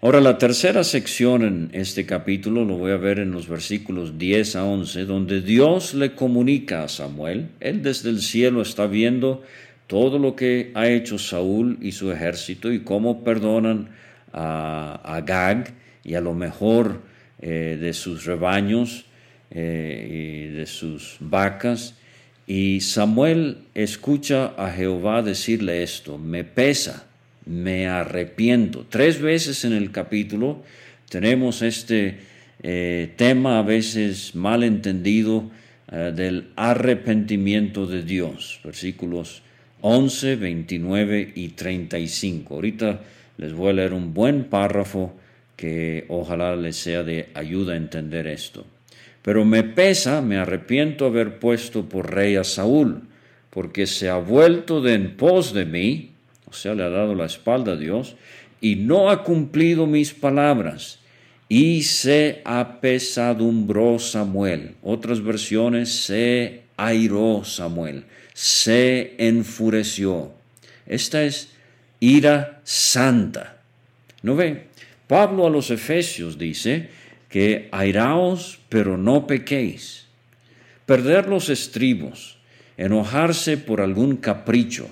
Ahora 0.00 0.20
la 0.20 0.36
tercera 0.36 0.82
sección 0.82 1.42
en 1.42 1.70
este 1.72 2.04
capítulo 2.06 2.64
lo 2.64 2.76
voy 2.76 2.90
a 2.90 2.96
ver 2.96 3.20
en 3.20 3.30
los 3.30 3.48
versículos 3.48 4.18
10 4.18 4.56
a 4.56 4.64
11, 4.64 5.04
donde 5.04 5.42
Dios 5.42 5.94
le 5.94 6.16
comunica 6.16 6.82
a 6.82 6.88
Samuel, 6.88 7.50
él 7.60 7.82
desde 7.82 8.10
el 8.10 8.20
cielo 8.20 8.62
está 8.62 8.88
viendo 8.88 9.44
todo 9.86 10.18
lo 10.18 10.34
que 10.34 10.72
ha 10.74 10.88
hecho 10.88 11.18
Saúl 11.18 11.78
y 11.80 11.92
su 11.92 12.10
ejército 12.10 12.72
y 12.72 12.80
cómo 12.80 13.22
perdonan 13.22 13.90
a, 14.32 15.00
Agag 15.04 15.72
y 16.02 16.14
a 16.14 16.20
lo 16.20 16.34
mejor 16.34 17.02
eh, 17.40 17.78
de 17.80 17.92
sus 17.92 18.24
rebaños 18.24 19.04
eh, 19.52 20.48
y 20.50 20.52
de 20.52 20.66
sus 20.66 21.16
vacas 21.20 21.94
y 22.46 22.80
Samuel 22.80 23.58
escucha 23.74 24.54
a 24.56 24.70
Jehová 24.70 25.22
decirle 25.22 25.82
esto, 25.82 26.18
me 26.18 26.44
pesa, 26.44 27.06
me 27.46 27.86
arrepiento. 27.86 28.86
Tres 28.88 29.20
veces 29.20 29.64
en 29.64 29.72
el 29.72 29.90
capítulo 29.90 30.62
tenemos 31.08 31.62
este 31.62 32.18
eh, 32.62 33.12
tema 33.16 33.58
a 33.58 33.62
veces 33.62 34.34
mal 34.34 34.64
entendido 34.64 35.50
eh, 35.90 36.12
del 36.14 36.48
arrepentimiento 36.56 37.86
de 37.86 38.02
Dios, 38.02 38.60
versículos 38.64 39.42
11, 39.80 40.36
29 40.36 41.32
y 41.34 41.48
35. 41.48 42.54
Ahorita 42.54 43.00
les 43.36 43.52
voy 43.52 43.70
a 43.70 43.74
leer 43.74 43.92
un 43.92 44.14
buen 44.14 44.44
párrafo 44.44 45.14
que 45.56 46.06
ojalá 46.08 46.56
les 46.56 46.76
sea 46.76 47.02
de 47.02 47.28
ayuda 47.34 47.74
a 47.74 47.76
entender 47.76 48.26
esto. 48.26 48.64
Pero 49.22 49.44
me 49.44 49.62
pesa, 49.62 50.20
me 50.20 50.36
arrepiento 50.36 51.06
haber 51.06 51.38
puesto 51.38 51.88
por 51.88 52.12
rey 52.12 52.36
a 52.36 52.44
Saúl, 52.44 53.02
porque 53.50 53.86
se 53.86 54.08
ha 54.08 54.16
vuelto 54.16 54.80
de 54.80 54.94
en 54.94 55.16
pos 55.16 55.54
de 55.54 55.64
mí, 55.64 56.10
o 56.46 56.52
sea, 56.52 56.74
le 56.74 56.82
ha 56.82 56.88
dado 56.88 57.14
la 57.14 57.26
espalda 57.26 57.72
a 57.72 57.76
Dios, 57.76 58.16
y 58.60 58.76
no 58.76 59.10
ha 59.10 59.22
cumplido 59.22 59.86
mis 59.86 60.12
palabras, 60.12 60.98
y 61.48 61.82
se 61.82 62.40
apesadumbró 62.44 63.98
Samuel. 63.98 64.74
Otras 64.82 65.22
versiones, 65.22 65.90
se 65.90 66.62
airó 66.76 67.42
Samuel, 67.44 68.04
se 68.32 69.14
enfureció. 69.18 70.32
Esta 70.86 71.22
es 71.22 71.50
ira 72.00 72.60
santa. 72.64 73.58
¿No 74.22 74.34
ve? 74.34 74.66
Pablo 75.06 75.46
a 75.46 75.50
los 75.50 75.70
Efesios 75.70 76.38
dice 76.38 76.88
que 77.32 77.70
airaos, 77.72 78.60
pero 78.68 78.98
no 78.98 79.26
pequéis. 79.26 80.04
Perder 80.84 81.28
los 81.28 81.48
estribos, 81.48 82.36
enojarse 82.76 83.56
por 83.56 83.80
algún 83.80 84.18
capricho, 84.18 84.90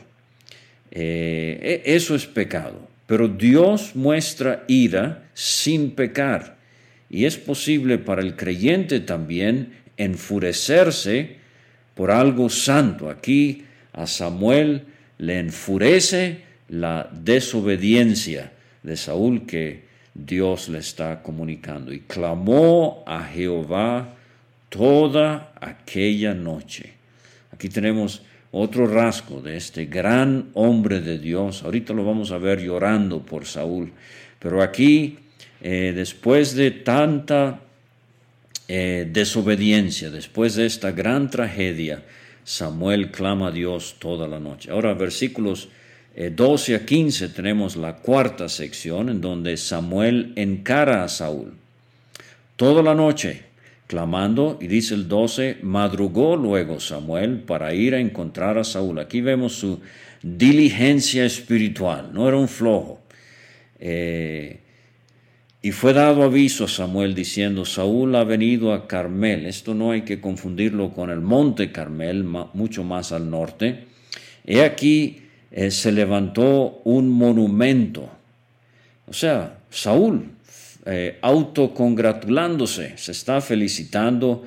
eh, 0.91 1.83
e, 1.85 1.95
eso 1.95 2.15
es 2.15 2.25
pecado. 2.25 2.89
Pero 3.07 3.29
Dios 3.29 3.95
muestra 3.95 4.65
ira 4.69 5.29
sin 5.35 5.91
pecar. 5.91 6.57
Y 7.11 7.27
es 7.27 7.37
posible 7.37 7.99
para 7.99 8.23
el 8.23 8.37
creyente 8.37 9.01
también 9.01 9.75
enfurecerse 9.99 11.37
por 11.95 12.11
algo 12.11 12.49
santo. 12.49 13.11
Aquí 13.11 13.65
a 13.93 14.07
Samuel 14.07 14.85
le 15.19 15.41
enfurece 15.41 16.41
la 16.71 17.11
desobediencia 17.13 18.53
de 18.83 18.97
Saúl 18.97 19.45
que 19.45 19.90
Dios 20.27 20.69
le 20.69 20.79
está 20.79 21.23
comunicando. 21.23 21.93
Y 21.93 22.00
clamó 22.00 23.05
a 23.07 23.25
Jehová 23.25 24.15
toda 24.69 25.53
aquella 25.61 26.35
noche. 26.35 26.95
Aquí 27.53 27.69
tenemos 27.69 28.23
otro 28.53 28.87
rasgo 28.87 29.41
de 29.41 29.57
este 29.57 29.87
gran 29.87 30.50
hombre 30.55 31.00
de 31.00 31.19
Dios. 31.19 31.62
Ahorita 31.62 31.93
lo 31.93 32.05
vamos 32.05 32.31
a 32.33 32.39
ver 32.39 32.61
llorando 32.61 33.21
por 33.21 33.47
Saúl. 33.47 33.93
Pero 34.39 34.62
aquí, 34.62 35.19
eh, 35.61 35.93
después 35.95 36.55
de 36.55 36.71
tanta 36.71 37.61
eh, 38.69 39.09
desobediencia, 39.11 40.11
después 40.11 40.55
de 40.55 40.67
esta 40.67 40.93
gran 40.93 41.31
tragedia, 41.31 42.03
Samuel 42.45 43.11
clama 43.11 43.49
a 43.49 43.53
Dios 43.53 43.97
toda 43.99 44.27
la 44.27 44.41
noche. 44.41 44.71
Ahora, 44.71 44.95
versículos 44.95 45.69
12 46.17 46.73
eh, 46.73 46.76
a 46.76 46.85
15 46.85 47.29
tenemos 47.29 47.76
la 47.76 47.97
cuarta 47.97 48.49
sección 48.49 49.09
en 49.09 49.21
donde 49.21 49.57
Samuel 49.57 50.33
encara 50.37 51.05
a 51.05 51.09
Saúl. 51.09 51.55
Toda 52.57 52.83
la 52.83 52.95
noche, 52.95 53.45
clamando, 53.87 54.59
y 54.61 54.67
dice 54.67 54.95
el 54.95 55.09
12, 55.09 55.59
madrugó 55.62 56.37
luego 56.37 56.81
Samuel 56.81 57.40
para 57.40 57.73
ir 57.75 57.95
a 57.95 58.00
encontrar 58.00 58.59
a 58.59 58.64
Saúl. 58.64 58.99
Aquí 58.99 59.21
vemos 59.21 59.55
su 59.55 59.81
diligencia 60.23 61.25
espiritual, 61.25 62.11
no 62.12 62.29
era 62.29 62.37
un 62.37 62.49
flojo. 62.49 63.00
Eh, 63.79 64.59
y 65.62 65.73
fue 65.73 65.93
dado 65.93 66.23
aviso 66.23 66.64
a 66.64 66.69
Samuel 66.69 67.14
diciendo, 67.14 67.64
Saúl 67.64 68.14
ha 68.17 68.25
venido 68.25 68.73
a 68.73 68.87
Carmel. 68.87 69.47
Esto 69.47 69.75
no 69.75 69.90
hay 69.90 70.02
que 70.02 70.21
confundirlo 70.21 70.90
con 70.93 71.11
el 71.11 71.21
monte 71.21 71.71
Carmel, 71.71 72.25
mucho 72.25 72.83
más 72.83 73.12
al 73.12 73.29
norte. 73.29 73.85
He 74.47 74.62
aquí 74.62 75.20
eh, 75.50 75.71
se 75.71 75.92
levantó 75.92 76.80
un 76.85 77.09
monumento. 77.09 78.09
O 79.07 79.12
sea, 79.12 79.59
Saúl, 79.71 80.30
eh, 80.87 81.19
autocongratulándose, 81.21 82.97
se 82.97 83.12
está 83.12 83.40
felicitando, 83.40 84.45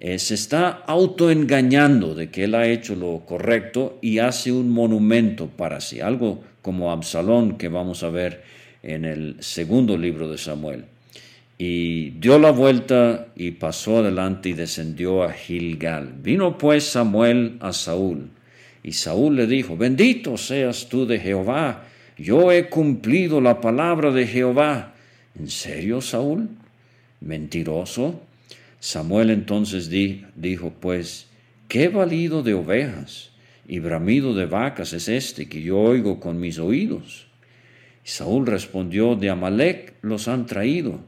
eh, 0.00 0.18
se 0.18 0.34
está 0.34 0.68
autoengañando 0.68 2.14
de 2.14 2.30
que 2.30 2.44
él 2.44 2.54
ha 2.54 2.66
hecho 2.66 2.96
lo 2.96 3.24
correcto 3.26 3.98
y 4.02 4.18
hace 4.18 4.52
un 4.52 4.70
monumento 4.70 5.46
para 5.48 5.80
sí, 5.80 6.00
algo 6.00 6.42
como 6.62 6.90
Absalón 6.90 7.56
que 7.56 7.68
vamos 7.68 8.02
a 8.02 8.10
ver 8.10 8.42
en 8.82 9.04
el 9.04 9.36
segundo 9.40 9.96
libro 9.96 10.30
de 10.30 10.38
Samuel. 10.38 10.84
Y 11.58 12.10
dio 12.10 12.38
la 12.38 12.50
vuelta 12.50 13.28
y 13.34 13.52
pasó 13.52 13.98
adelante 13.98 14.50
y 14.50 14.52
descendió 14.52 15.22
a 15.22 15.32
Gilgal. 15.32 16.12
Vino 16.22 16.58
pues 16.58 16.84
Samuel 16.84 17.56
a 17.60 17.72
Saúl, 17.72 18.28
y 18.86 18.92
Saúl 18.92 19.34
le 19.34 19.48
dijo, 19.48 19.76
bendito 19.76 20.36
seas 20.36 20.88
tú 20.88 21.06
de 21.06 21.18
Jehová, 21.18 21.82
yo 22.16 22.52
he 22.52 22.68
cumplido 22.68 23.40
la 23.40 23.60
palabra 23.60 24.12
de 24.12 24.28
Jehová. 24.28 24.94
¿En 25.36 25.48
serio, 25.48 26.00
Saúl? 26.00 26.48
¿Mentiroso? 27.20 28.20
Samuel 28.78 29.30
entonces 29.30 29.90
dijo, 29.90 30.72
pues, 30.78 31.26
¿qué 31.66 31.88
valido 31.88 32.44
de 32.44 32.54
ovejas 32.54 33.32
y 33.66 33.80
bramido 33.80 34.34
de 34.34 34.46
vacas 34.46 34.92
es 34.92 35.08
este 35.08 35.48
que 35.48 35.62
yo 35.62 35.80
oigo 35.80 36.20
con 36.20 36.38
mis 36.38 36.60
oídos? 36.60 37.26
Saúl 38.04 38.46
respondió, 38.46 39.16
de 39.16 39.30
Amalek 39.30 39.94
los 40.02 40.28
han 40.28 40.46
traído, 40.46 41.00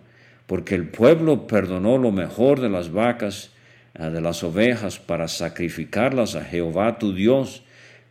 porque 0.48 0.74
el 0.74 0.88
pueblo 0.88 1.46
perdonó 1.46 1.96
lo 1.96 2.10
mejor 2.10 2.60
de 2.60 2.70
las 2.70 2.90
vacas, 2.90 3.52
eh, 3.94 4.10
de 4.10 4.20
las 4.20 4.42
ovejas, 4.42 4.98
para 4.98 5.28
sacrificarlas 5.28 6.34
a 6.34 6.42
Jehová 6.42 6.98
tu 6.98 7.14
Dios, 7.14 7.62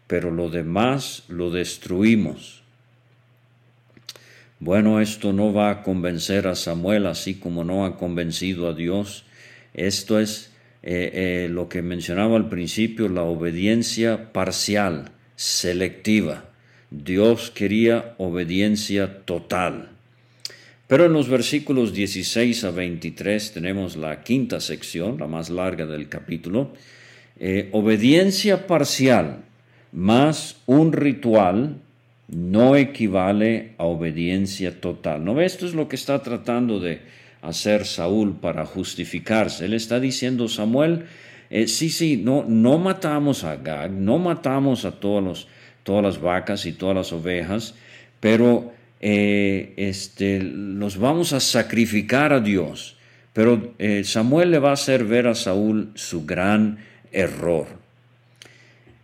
pero 0.07 0.31
lo 0.31 0.49
demás 0.49 1.23
lo 1.27 1.51
destruimos. 1.51 2.63
Bueno, 4.59 5.01
esto 5.01 5.33
no 5.33 5.53
va 5.53 5.69
a 5.69 5.83
convencer 5.83 6.47
a 6.47 6.55
Samuel, 6.55 7.05
así 7.05 7.35
como 7.35 7.63
no 7.63 7.85
ha 7.85 7.97
convencido 7.97 8.67
a 8.67 8.73
Dios. 8.73 9.25
Esto 9.73 10.19
es 10.19 10.51
eh, 10.81 11.11
eh, 11.13 11.49
lo 11.49 11.69
que 11.69 11.83
mencionaba 11.83 12.37
al 12.37 12.49
principio, 12.49 13.07
la 13.09 13.21
obediencia 13.21 14.31
parcial, 14.33 15.11
selectiva. 15.35 16.45
Dios 16.89 17.51
quería 17.51 18.15
obediencia 18.17 19.25
total. 19.25 19.89
Pero 20.87 21.05
en 21.05 21.13
los 21.13 21.27
versículos 21.27 21.93
16 21.93 22.63
a 22.63 22.71
23 22.71 23.51
tenemos 23.51 23.97
la 23.97 24.23
quinta 24.23 24.61
sección, 24.61 25.19
la 25.19 25.27
más 25.27 25.49
larga 25.49 25.85
del 25.85 26.07
capítulo. 26.07 26.73
Eh, 27.39 27.69
obediencia 27.73 28.65
parcial 28.65 29.43
más 29.97 30.57
un 30.67 30.93
ritual 30.93 31.77
no 32.27 32.75
equivale 32.75 33.73
a 33.79 33.85
obediencia 33.85 34.79
total. 34.79 35.25
¿No 35.25 35.41
Esto 35.41 35.65
es 35.65 35.73
lo 35.73 35.87
que 35.87 35.95
está 35.95 36.21
tratando 36.21 36.79
de 36.79 37.01
hacer 37.41 37.83
Saúl 37.83 38.35
para 38.39 38.63
justificarse. 38.65 39.65
Él 39.65 39.73
está 39.73 39.99
diciendo, 39.99 40.49
Samuel, 40.49 41.05
eh, 41.49 41.67
sí, 41.67 41.89
sí, 41.89 42.15
no, 42.15 42.45
no 42.47 42.77
matamos 42.77 43.43
a 43.43 43.55
Gag, 43.55 43.91
no 43.91 44.19
matamos 44.19 44.85
a 44.85 44.91
todos 44.91 45.23
los 45.23 45.47
todas 45.81 46.03
las 46.03 46.21
vacas 46.21 46.65
y 46.65 46.73
todas 46.73 46.95
las 46.95 47.13
ovejas, 47.13 47.73
pero 48.19 48.73
eh, 48.99 49.73
este, 49.77 50.41
los 50.43 50.97
vamos 50.97 51.33
a 51.33 51.39
sacrificar 51.39 52.33
a 52.33 52.41
Dios. 52.41 52.97
Pero 53.33 53.73
eh, 53.79 54.03
Samuel 54.03 54.51
le 54.51 54.59
va 54.59 54.71
a 54.71 54.73
hacer 54.73 55.05
ver 55.05 55.27
a 55.27 55.33
Saúl 55.33 55.91
su 55.95 56.25
gran 56.25 56.79
error. 57.11 57.86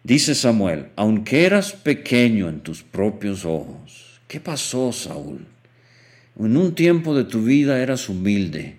Dice 0.04 0.36
Samuel, 0.36 0.88
aunque 0.98 1.46
eras 1.46 1.72
pequeño 1.72 2.50
en 2.50 2.60
tus 2.60 2.84
propios 2.84 3.46
ojos, 3.46 4.20
¿qué 4.28 4.42
pasó, 4.42 4.92
Saúl? 4.92 5.46
En 6.38 6.58
un 6.58 6.76
tiempo 6.76 7.16
de 7.16 7.24
tu 7.24 7.44
vida 7.44 7.82
eras 7.82 8.10
humilde, 8.10 8.76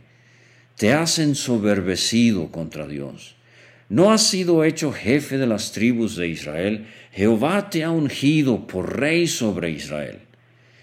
te 0.76 0.92
has 0.92 1.18
ensoberbecido 1.18 2.50
contra 2.50 2.86
Dios. 2.86 3.36
No 3.88 4.12
has 4.12 4.26
sido 4.26 4.64
hecho 4.64 4.92
jefe 4.92 5.38
de 5.38 5.46
las 5.46 5.72
tribus 5.72 6.16
de 6.16 6.28
Israel, 6.28 6.88
Jehová 7.10 7.70
te 7.70 7.84
ha 7.84 7.90
ungido 7.90 8.66
por 8.66 8.98
rey 8.98 9.26
sobre 9.26 9.70
Israel. 9.70 10.18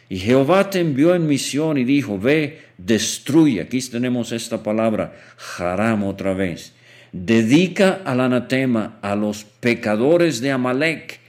Y 0.09 0.17
Jehová 0.17 0.69
te 0.69 0.79
envió 0.79 1.13
en 1.13 1.27
misión 1.27 1.77
y 1.77 1.83
dijo, 1.83 2.17
ve, 2.17 2.61
destruye. 2.77 3.61
Aquí 3.61 3.79
tenemos 3.81 4.31
esta 4.31 4.63
palabra, 4.63 5.13
haram 5.57 6.03
otra 6.03 6.33
vez. 6.33 6.73
Dedica 7.11 8.01
al 8.05 8.21
anatema 8.21 8.97
a 9.01 9.15
los 9.15 9.43
pecadores 9.43 10.41
de 10.41 10.51
Amalek 10.51 11.19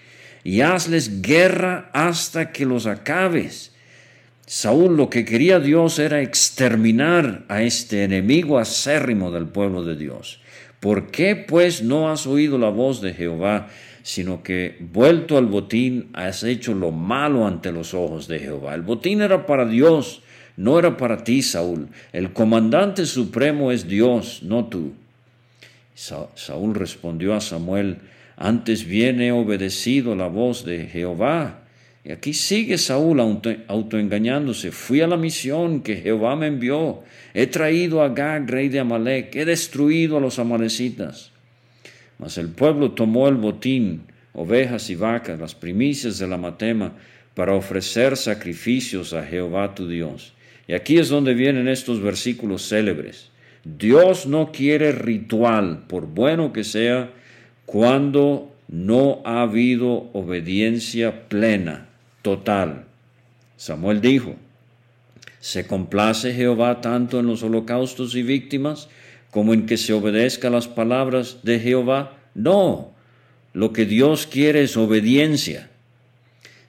y 0.45 0.61
hazles 0.61 1.23
guerra 1.23 1.91
hasta 1.93 2.53
que 2.53 2.65
los 2.65 2.87
acabes. 2.87 3.73
Saúl 4.47 4.97
lo 4.97 5.11
que 5.11 5.25
quería 5.25 5.61
Dios 5.61 5.99
era 5.99 6.21
exterminar 6.21 7.45
a 7.49 7.63
este 7.63 8.05
enemigo 8.05 8.59
acérrimo 8.59 9.31
del 9.31 9.47
pueblo 9.47 9.85
de 9.85 9.97
Dios. 9.97 10.41
¿Por 10.81 11.11
qué 11.11 11.37
pues 11.37 11.83
no 11.83 12.11
has 12.11 12.27
oído 12.27 12.59
la 12.59 12.69
voz 12.69 13.01
de 13.01 13.15
Jehová 13.15 13.69
sino 14.03 14.43
que 14.43 14.77
vuelto 14.81 15.39
al 15.39 15.47
botín 15.47 16.11
has 16.13 16.43
hecho 16.43 16.75
lo 16.75 16.91
malo 16.91 17.47
ante 17.47 17.73
los 17.73 17.95
ojos 17.95 18.29
de 18.29 18.41
Jehová. 18.41 18.75
El 18.75 18.83
botín 18.83 19.23
era 19.23 19.47
para 19.47 19.65
Dios, 19.65 20.23
no 20.57 20.79
era 20.79 20.97
para 20.97 21.25
ti, 21.25 21.43
Saúl. 21.43 21.89
El 22.13 22.33
comandante 22.33 23.07
supremo 23.07 23.71
es 23.71 23.89
Dios, 23.89 24.43
no 24.43 24.67
tú. 24.67 24.93
Saúl 25.95 26.75
respondió 26.75 27.35
a 27.35 27.41
Samuel, 27.41 27.99
antes 28.37 28.87
bien 28.87 29.21
he 29.21 29.31
obedecido 29.31 30.17
la 30.17 30.27
voz 30.27 30.65
de 30.65 30.87
Jehová. 30.87 31.61
Y 32.05 32.11
aquí 32.11 32.35
sigue 32.35 32.79
Saúl 32.79 33.21
autoengañándose. 33.21 34.73
Fui 34.73 35.01
a 35.01 35.07
la 35.07 35.17
misión 35.17 35.83
que 35.83 35.97
Jehová 35.97 36.35
me 36.35 36.49
envió. 36.49 37.03
He 37.35 37.47
traído 37.47 38.03
a 38.03 38.09
Gag, 38.09 38.51
rey 38.51 38.69
de 38.69 38.81
Amalek. 38.81 39.37
He 39.37 39.45
destruido 39.45 40.17
a 40.17 40.21
los 40.21 40.41
amalecitas. 40.41 41.31
Mas 42.19 42.39
el 42.39 42.49
pueblo 42.49 42.93
tomó 42.93 43.29
el 43.29 43.37
botín, 43.37 44.03
ovejas 44.33 44.91
y 44.91 44.97
vacas, 44.97 45.39
las 45.39 45.55
primicias 45.55 46.19
de 46.19 46.27
la 46.27 46.37
matema, 46.37 46.93
para 47.35 47.55
ofrecer 47.55 48.17
sacrificios 48.17 49.13
a 49.13 49.25
Jehová 49.25 49.75
tu 49.75 49.89
Dios. 49.89 50.33
Y 50.67 50.75
aquí 50.75 50.99
es 50.99 51.09
donde 51.09 51.35
vienen 51.35 51.69
estos 51.69 52.01
versículos 52.01 52.69
célebres. 52.69 53.32
Dios 53.65 54.27
no 54.27 54.51
quiere 54.51 54.93
ritual, 54.93 55.85
por 55.87 56.07
bueno 56.07 56.53
que 56.53 56.65
sea, 56.65 57.11
cuando 57.65 58.53
no 58.69 59.21
ha 59.25 59.43
habido 59.43 60.11
obediencia 60.13 61.29
plena, 61.29 61.89
total. 62.23 62.85
Samuel 63.57 64.01
dijo, 64.01 64.35
¿se 65.41 65.67
complace 65.67 66.33
Jehová 66.33 66.81
tanto 66.81 67.21
en 67.21 67.27
los 67.27 67.43
holocaustos 67.43 68.15
y 68.17 68.23
víctimas 68.23 68.89
como 69.31 69.55
en 69.55 69.67
que 69.67 69.77
se 69.77 69.93
obedezca 69.93 70.51
las 70.51 70.67
palabras 70.67 71.39
de 71.43 71.61
Jehová? 71.61 72.17
No, 72.35 72.93
lo 73.53 73.73
que 73.73 73.85
Dios 73.85 74.27
quiere 74.27 74.63
es 74.63 74.77
obediencia. 74.77 75.71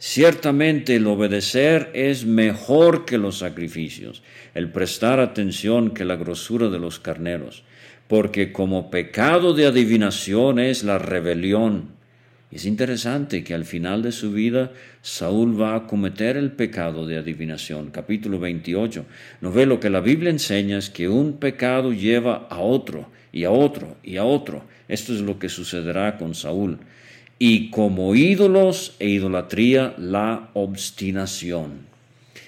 Ciertamente 0.06 0.98
el 0.98 1.08
obedecer 1.08 1.90
es 1.94 2.26
mejor 2.26 3.06
que 3.06 3.18
los 3.18 3.38
sacrificios, 3.38 4.22
el 4.54 4.70
prestar 4.70 5.22
atención 5.22 5.92
que 5.92 6.04
la 6.04 6.18
grosura 6.18 6.68
de 6.68 6.78
los 6.78 7.00
carneros, 7.00 7.64
porque 8.10 8.52
como 8.52 8.92
pecado 8.92 9.54
de 9.54 9.66
adivinación 9.66 10.60
es 10.60 10.84
la 10.84 10.98
rebelión. 10.98 11.92
Es 12.52 12.66
interesante 12.66 13.46
que 13.46 13.54
al 13.54 13.64
final 13.64 14.02
de 14.02 14.12
su 14.12 14.34
vida 14.34 14.74
Saúl 15.02 15.60
va 15.60 15.74
a 15.74 15.88
cometer 15.88 16.36
el 16.36 16.52
pecado 16.52 17.08
de 17.08 17.18
adivinación. 17.18 17.90
Capítulo 17.90 18.40
28. 18.40 19.06
No 19.40 19.54
ve 19.54 19.66
lo 19.66 19.80
que 19.80 19.90
la 19.90 20.02
Biblia 20.02 20.32
enseña 20.32 20.80
es 20.80 20.90
que 20.90 21.08
un 21.08 21.38
pecado 21.38 21.94
lleva 21.94 22.48
a 22.50 22.60
otro 22.60 23.10
y 23.32 23.46
a 23.46 23.52
otro 23.52 23.96
y 24.04 24.18
a 24.18 24.26
otro. 24.26 24.66
Esto 24.90 25.14
es 25.14 25.22
lo 25.22 25.40
que 25.40 25.48
sucederá 25.48 26.18
con 26.18 26.36
Saúl 26.36 26.80
y 27.46 27.72
como 27.72 28.16
ídolos 28.16 28.96
e 29.00 29.10
idolatría 29.10 29.96
la 29.98 30.48
obstinación. 30.54 31.80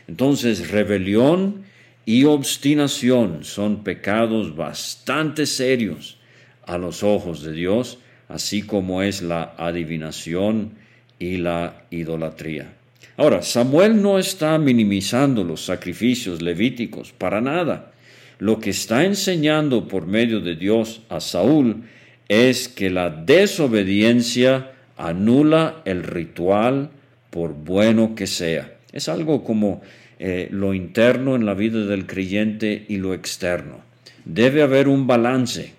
Entonces, 0.07 0.71
rebelión 0.71 1.65
y 2.05 2.23
obstinación 2.23 3.43
son 3.43 3.83
pecados 3.83 4.55
bastante 4.55 5.47
serios 5.47 6.17
a 6.65 6.77
los 6.77 7.03
ojos 7.03 7.43
de 7.43 7.51
Dios, 7.51 7.97
así 8.29 8.61
como 8.61 9.01
es 9.01 9.21
la 9.21 9.53
adivinación 9.57 10.75
y 11.19 11.39
la 11.39 11.83
idolatría. 11.91 12.71
Ahora, 13.17 13.41
Samuel 13.41 14.01
no 14.01 14.17
está 14.17 14.57
minimizando 14.57 15.43
los 15.43 15.65
sacrificios 15.65 16.41
levíticos 16.41 17.11
para 17.11 17.41
nada. 17.41 17.91
Lo 18.39 18.61
que 18.61 18.69
está 18.69 19.03
enseñando 19.03 19.89
por 19.89 20.07
medio 20.07 20.39
de 20.39 20.55
Dios 20.55 21.01
a 21.09 21.19
Saúl 21.19 21.83
es 22.29 22.69
que 22.69 22.89
la 22.89 23.09
desobediencia 23.09 24.71
anula 24.97 25.81
el 25.85 26.03
ritual 26.03 26.89
por 27.29 27.53
bueno 27.53 28.15
que 28.15 28.27
sea. 28.27 28.73
Es 28.91 29.09
algo 29.09 29.43
como 29.43 29.81
eh, 30.19 30.47
lo 30.51 30.73
interno 30.73 31.35
en 31.35 31.45
la 31.45 31.53
vida 31.53 31.85
del 31.85 32.05
creyente 32.05 32.85
y 32.87 32.97
lo 32.97 33.13
externo. 33.13 33.79
Debe 34.23 34.63
haber 34.63 34.87
un 34.87 35.07
balance. 35.07 35.73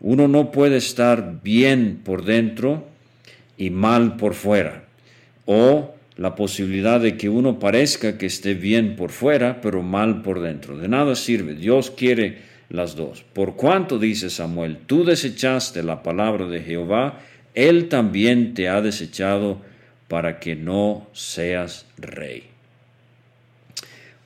Uno 0.00 0.28
no 0.28 0.50
puede 0.50 0.78
estar 0.78 1.40
bien 1.42 2.00
por 2.04 2.24
dentro 2.24 2.86
y 3.56 3.70
mal 3.70 4.16
por 4.16 4.34
fuera. 4.34 4.84
O 5.46 5.94
la 6.16 6.34
posibilidad 6.34 7.00
de 7.00 7.16
que 7.16 7.28
uno 7.28 7.58
parezca 7.58 8.18
que 8.18 8.26
esté 8.26 8.54
bien 8.54 8.96
por 8.96 9.10
fuera, 9.10 9.60
pero 9.60 9.82
mal 9.82 10.22
por 10.22 10.40
dentro. 10.40 10.76
De 10.76 10.88
nada 10.88 11.14
sirve. 11.16 11.54
Dios 11.54 11.90
quiere 11.90 12.38
las 12.68 12.96
dos. 12.96 13.24
Por 13.32 13.56
cuanto, 13.56 13.98
dice 13.98 14.30
Samuel, 14.30 14.78
tú 14.86 15.04
desechaste 15.04 15.82
la 15.82 16.02
palabra 16.02 16.46
de 16.46 16.60
Jehová, 16.60 17.20
él 17.54 17.88
también 17.88 18.54
te 18.54 18.68
ha 18.68 18.80
desechado 18.80 19.60
para 20.08 20.40
que 20.40 20.56
no 20.56 21.06
seas 21.12 21.86
rey. 21.96 22.44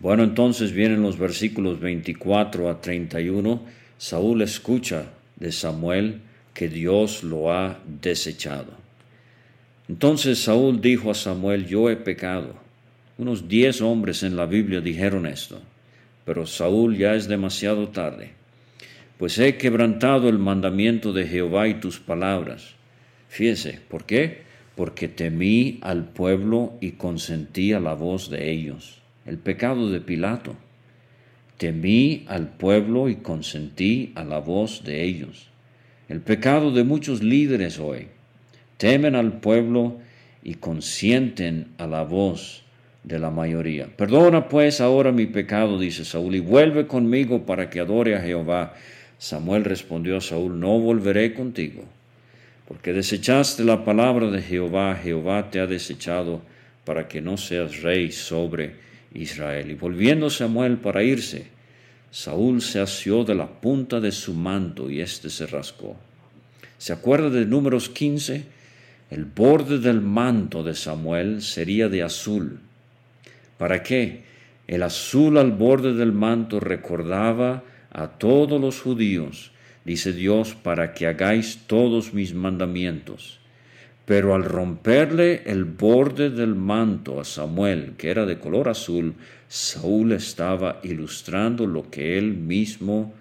Bueno, 0.01 0.25
entonces 0.25 0.73
vienen 0.73 1.03
los 1.03 1.19
versículos 1.19 1.81
24 1.81 2.71
a 2.71 2.81
31. 2.81 3.61
Saúl 3.99 4.43
escucha 4.43 5.11
de 5.37 5.53
Samuel 5.53 6.21
que 6.55 6.69
Dios 6.69 7.23
lo 7.23 7.53
ha 7.53 7.79
desechado. 8.01 8.73
Entonces 9.89 10.39
Saúl 10.39 10.81
dijo 10.81 11.11
a 11.11 11.15
Samuel, 11.15 11.67
yo 11.67 11.91
he 11.91 11.97
pecado. 11.97 12.55
Unos 13.19 13.49
diez 13.49 13.81
hombres 13.81 14.23
en 14.23 14.37
la 14.37 14.47
Biblia 14.47 14.81
dijeron 14.81 15.27
esto, 15.27 15.61
pero 16.25 16.47
Saúl 16.47 16.97
ya 16.97 17.15
es 17.15 17.27
demasiado 17.27 17.89
tarde, 17.89 18.31
pues 19.19 19.39
he 19.39 19.57
quebrantado 19.57 20.29
el 20.29 20.39
mandamiento 20.39 21.13
de 21.13 21.27
Jehová 21.27 21.67
y 21.67 21.75
tus 21.75 21.99
palabras 21.99 22.78
Fíjese, 23.29 23.79
¿por 23.89 24.05
qué? 24.05 24.43
Porque 24.75 25.07
temí 25.09 25.79
al 25.83 26.05
pueblo 26.05 26.73
y 26.81 26.93
consentí 26.93 27.73
a 27.73 27.81
la 27.81 27.95
voz 27.95 28.31
de 28.31 28.51
ellos. 28.51 29.01
El 29.27 29.39
pecado 29.39 29.91
de 29.91 30.01
Pilato. 30.01 30.57
Temí 31.59 32.25
al 32.29 32.49
pueblo 32.49 33.09
y 33.09 33.17
consentí 33.17 34.13
a 34.15 34.25
la 34.25 34.39
voz 34.39 34.85
de 34.85 35.05
ellos. 35.05 35.49
El 36.09 36.21
pecado 36.21 36.73
de 36.73 36.85
muchos 36.85 37.23
líderes 37.23 37.79
hoy. 37.79 38.09
Temen 38.79 39.15
al 39.15 39.41
pueblo 39.41 39.99
y 40.43 40.55
consienten 40.55 41.69
a 41.77 41.87
la 41.87 42.05
voz 42.05 42.65
de 43.03 43.19
la 43.19 43.31
mayoría. 43.31 43.89
Perdona 43.95 44.49
pues 44.49 44.81
ahora 44.81 45.13
mi 45.13 45.27
pecado, 45.27 45.79
dice 45.79 46.05
Saúl, 46.05 46.37
y 46.37 46.41
vuelve 46.41 46.87
conmigo 46.87 47.45
para 47.45 47.69
que 47.69 47.81
adore 47.81 48.15
a 48.15 48.21
Jehová. 48.21 48.75
Samuel 49.19 49.65
respondió 49.65 50.17
a 50.17 50.21
Saúl, 50.21 50.61
no 50.61 50.79
volveré 50.79 51.35
contigo 51.35 51.85
porque 52.69 52.93
desechaste 52.93 53.65
la 53.65 53.83
palabra 53.83 54.31
de 54.31 54.43
Jehová, 54.43 54.95
Jehová 54.95 55.51
te 55.51 55.59
ha 55.59 55.67
desechado 55.67 56.43
para 56.85 57.09
que 57.09 57.23
no 57.23 57.39
seas 57.39 57.81
rey 57.81 58.13
sobre 58.13 58.75
Israel. 59.15 59.71
Y 59.71 59.75
volviendo 59.75 60.29
Samuel 60.29 60.77
para 60.77 61.03
irse, 61.03 61.47
Saúl 62.11 62.61
se 62.61 62.79
asió 62.79 63.25
de 63.25 63.35
la 63.35 63.47
punta 63.47 64.01
de 64.01 64.13
su 64.13 64.35
manto 64.35 64.91
y 64.91 65.01
éste 65.01 65.31
se 65.31 65.47
rascó. 65.47 65.97
¿Se 66.77 66.93
acuerda 66.93 67.31
de 67.31 67.47
números 67.47 67.89
15? 67.89 68.45
El 69.11 69.25
borde 69.25 69.79
del 69.79 70.03
manto 70.03 70.63
de 70.63 70.75
Samuel 70.75 71.41
sería 71.41 71.89
de 71.89 72.03
azul. 72.03 72.61
¿Para 73.57 73.83
qué? 73.83 74.25
El 74.67 74.83
azul 74.83 75.39
al 75.39 75.53
borde 75.53 75.95
del 75.95 76.13
manto 76.13 76.61
recordaba 76.61 77.65
a 77.91 78.09
todos 78.09 78.61
los 78.61 78.79
judíos 78.83 79.53
dice 79.89 80.13
Dios, 80.13 80.55
para 80.55 80.93
que 80.93 81.07
hagáis 81.07 81.61
todos 81.67 82.13
mis 82.13 82.35
mandamientos. 82.35 83.41
Pero 84.05 84.35
al 84.35 84.45
romperle 84.45 85.43
el 85.47 85.65
borde 85.65 86.29
del 86.29 86.55
manto 86.55 87.21
a 87.21 87.25
Samuel, 87.25 87.95
que 87.97 88.11
era 88.11 88.27
de 88.27 88.39
color 88.39 88.69
azul, 88.69 89.15
Saúl 89.49 90.13
estaba 90.13 90.81
ilustrando 90.83 91.67
lo 91.67 91.91
que 91.91 92.19
él 92.19 92.35
mismo 92.35 93.15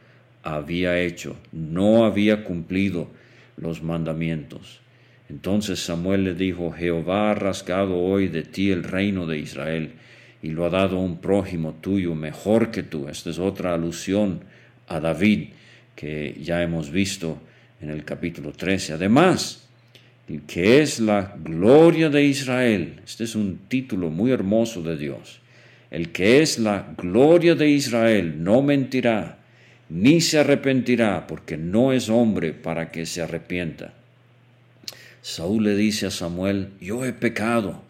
había 0.43 0.99
hecho. 0.99 1.37
No 1.53 2.03
había 2.03 2.43
cumplido 2.43 3.07
los 3.55 3.81
mandamientos. 3.81 4.81
Entonces 5.29 5.79
Samuel 5.79 6.25
le 6.25 6.33
dijo, 6.33 6.73
Jehová 6.73 7.31
ha 7.31 7.35
rasgado 7.35 7.97
hoy 7.97 8.27
de 8.27 8.43
ti 8.43 8.71
el 8.71 8.83
reino 8.83 9.25
de 9.25 9.39
Israel 9.39 9.93
y 10.41 10.49
lo 10.49 10.65
ha 10.65 10.69
dado 10.69 10.97
a 10.97 11.01
un 11.01 11.19
prójimo 11.19 11.75
tuyo 11.79 12.13
mejor 12.13 12.71
que 12.71 12.83
tú. 12.83 13.07
Esta 13.07 13.29
es 13.29 13.39
otra 13.39 13.73
alusión 13.73 14.41
a 14.89 14.99
David 14.99 15.49
que 15.97 16.37
ya 16.39 16.61
hemos 16.61 16.91
visto 16.91 17.41
en 17.81 17.89
el 17.89 18.05
capítulo 18.05 18.53
13. 18.53 18.93
Además, 18.93 19.67
que 20.45 20.81
es 20.81 20.99
la 20.99 21.35
gloria 21.43 22.09
de 22.09 22.23
Israel. 22.23 23.01
Este 23.03 23.23
es 23.23 23.35
un 23.35 23.61
título 23.67 24.09
muy 24.09 24.31
hermoso 24.31 24.81
de 24.83 24.95
Dios. 24.95 25.39
El 25.89 26.11
que 26.11 26.41
es 26.41 26.59
la 26.59 26.93
gloria 26.97 27.55
de 27.55 27.69
Israel 27.69 28.43
no 28.43 28.61
mentirá, 28.61 29.39
ni 29.89 30.21
se 30.21 30.39
arrepentirá, 30.39 31.25
porque 31.25 31.57
no 31.57 31.93
es 31.93 32.09
hombre 32.09 32.53
para 32.53 32.91
que 32.91 33.05
se 33.05 33.21
arrepienta. 33.21 33.93
Saúl 35.21 35.63
le 35.63 35.75
dice 35.75 36.05
a 36.05 36.11
Samuel, 36.11 36.69
yo 36.79 37.05
he 37.05 37.13
pecado 37.13 37.86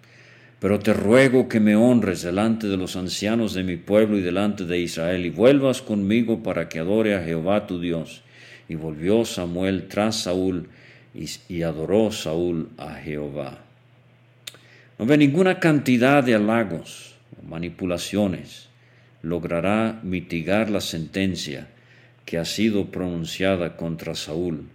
pero 0.60 0.80
te 0.80 0.94
ruego 0.94 1.48
que 1.48 1.60
me 1.60 1.76
honres 1.76 2.24
delante 2.24 2.68
de 2.68 2.78
los 2.78 2.96
ancianos 2.96 3.54
de 3.54 3.64
mi 3.64 3.78
pueblo 3.78 4.18
y 4.18 4.22
delante 4.22 4.66
de 4.66 4.80
Israel, 4.80 5.26
y 5.26 5.30
vuelvas 5.30 5.82
conmigo 5.82 6.42
para 6.44 6.68
que 6.70 6.80
adore 6.80 7.16
a 7.16 7.24
Jehová 7.24 7.68
tu 7.68 7.80
Dios. 7.80 8.24
Y 8.70 8.76
volvió 8.76 9.24
Samuel 9.24 9.88
tras 9.88 10.22
Saúl, 10.22 10.70
y, 11.14 11.62
adoró 11.62 12.12
Saúl 12.12 12.70
a 12.78 12.96
Jehová. 12.96 13.60
No 15.00 15.06
ve 15.06 15.18
ninguna 15.18 15.60
cantidad 15.60 16.24
de 16.24 16.36
halagos, 16.36 17.16
manipulaciones, 17.48 18.70
logrará 19.22 20.00
mitigar 20.04 20.70
la 20.70 20.82
sentencia 20.82 21.68
que 22.26 22.38
ha 22.38 22.46
sido 22.46 22.88
pronunciada 22.92 23.78
contra 23.78 24.16
Saúl 24.16 24.66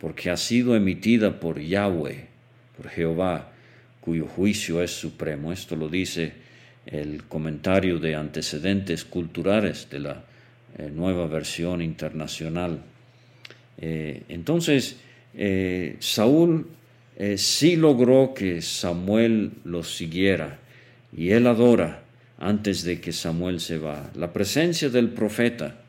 porque 0.00 0.30
ha 0.30 0.36
sido 0.36 0.76
emitida 0.76 1.40
por 1.40 1.58
Yahweh, 1.58 2.26
por 2.76 2.88
Jehová, 2.88 3.52
cuyo 4.06 4.26
juicio 4.28 4.80
es 4.80 4.92
supremo. 4.92 5.52
Esto 5.52 5.74
lo 5.74 5.88
dice 5.88 6.32
el 6.86 7.24
comentario 7.24 7.98
de 7.98 8.14
antecedentes 8.14 9.04
culturales 9.04 9.88
de 9.90 9.98
la 9.98 10.22
eh, 10.78 10.92
nueva 10.94 11.26
versión 11.26 11.82
internacional. 11.82 12.78
Eh, 13.78 14.22
entonces, 14.28 14.98
eh, 15.34 15.96
Saúl 15.98 16.68
sí 17.36 17.76
logró 17.76 18.32
que 18.32 18.62
Samuel 18.62 19.50
lo 19.64 19.82
siguiera 19.82 20.58
y 21.16 21.30
él 21.30 21.46
adora 21.46 22.02
antes 22.38 22.84
de 22.84 23.00
que 23.00 23.12
Samuel 23.12 23.58
se 23.58 23.78
va. 23.78 24.10
La 24.14 24.32
presencia 24.34 24.90
del 24.90 25.08
profeta 25.08 25.80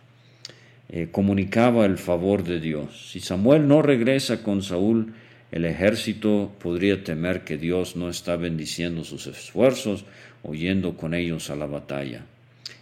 comunicaba 1.12 1.86
el 1.86 1.98
favor 1.98 2.46
de 2.46 2.62
Dios. 2.62 3.12
Si 3.12 3.20
Samuel 3.20 3.68
no 3.68 3.82
regresa 3.82 4.42
con 4.42 4.64
Saúl, 4.64 5.14
el 5.52 5.66
ejército 5.66 6.54
podría 6.60 7.04
temer 7.04 7.44
que 7.44 7.58
Dios 7.58 7.96
no 7.96 8.10
está 8.10 8.36
bendiciendo 8.36 9.04
sus 9.04 9.28
esfuerzos 9.28 10.06
o 10.44 10.54
yendo 10.54 10.98
con 10.98 11.14
ellos 11.14 11.50
a 11.50 11.56
la 11.56 11.66
batalla. 11.66 12.26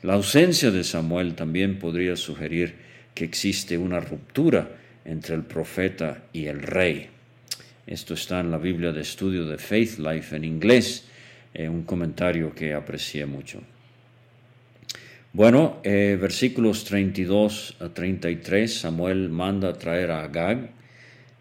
La 0.02 0.14
ausencia 0.14 0.72
de 0.72 0.84
Samuel 0.84 1.36
también 1.36 1.80
podría 1.80 2.16
sugerir 2.16 2.76
que 3.14 3.26
existe 3.26 3.78
una 3.78 4.00
ruptura 4.00 4.70
entre 5.06 5.36
el 5.36 5.44
profeta 5.44 6.24
y 6.34 6.46
el 6.48 6.62
rey. 6.62 7.08
Esto 7.88 8.16
está 8.16 8.40
en 8.40 8.50
la 8.50 8.58
Biblia 8.58 8.92
de 8.92 9.02
estudio 9.02 9.46
de 9.46 9.58
Faith 9.58 10.00
Life 10.00 10.36
en 10.36 10.44
inglés, 10.44 11.06
eh, 11.54 11.70
un 11.70 11.84
comentario 11.84 12.54
que 12.54 12.74
aprecié 12.74 13.26
mucho. 13.26 13.62
Bueno, 15.34 15.82
eh, 15.84 16.18
versículos 16.20 16.84
32 16.86 17.78
a 17.80 17.90
33, 17.90 18.74
Samuel 18.74 19.30
manda 19.30 19.74
traer 19.74 20.10
a 20.10 20.24
Agag 20.24 20.70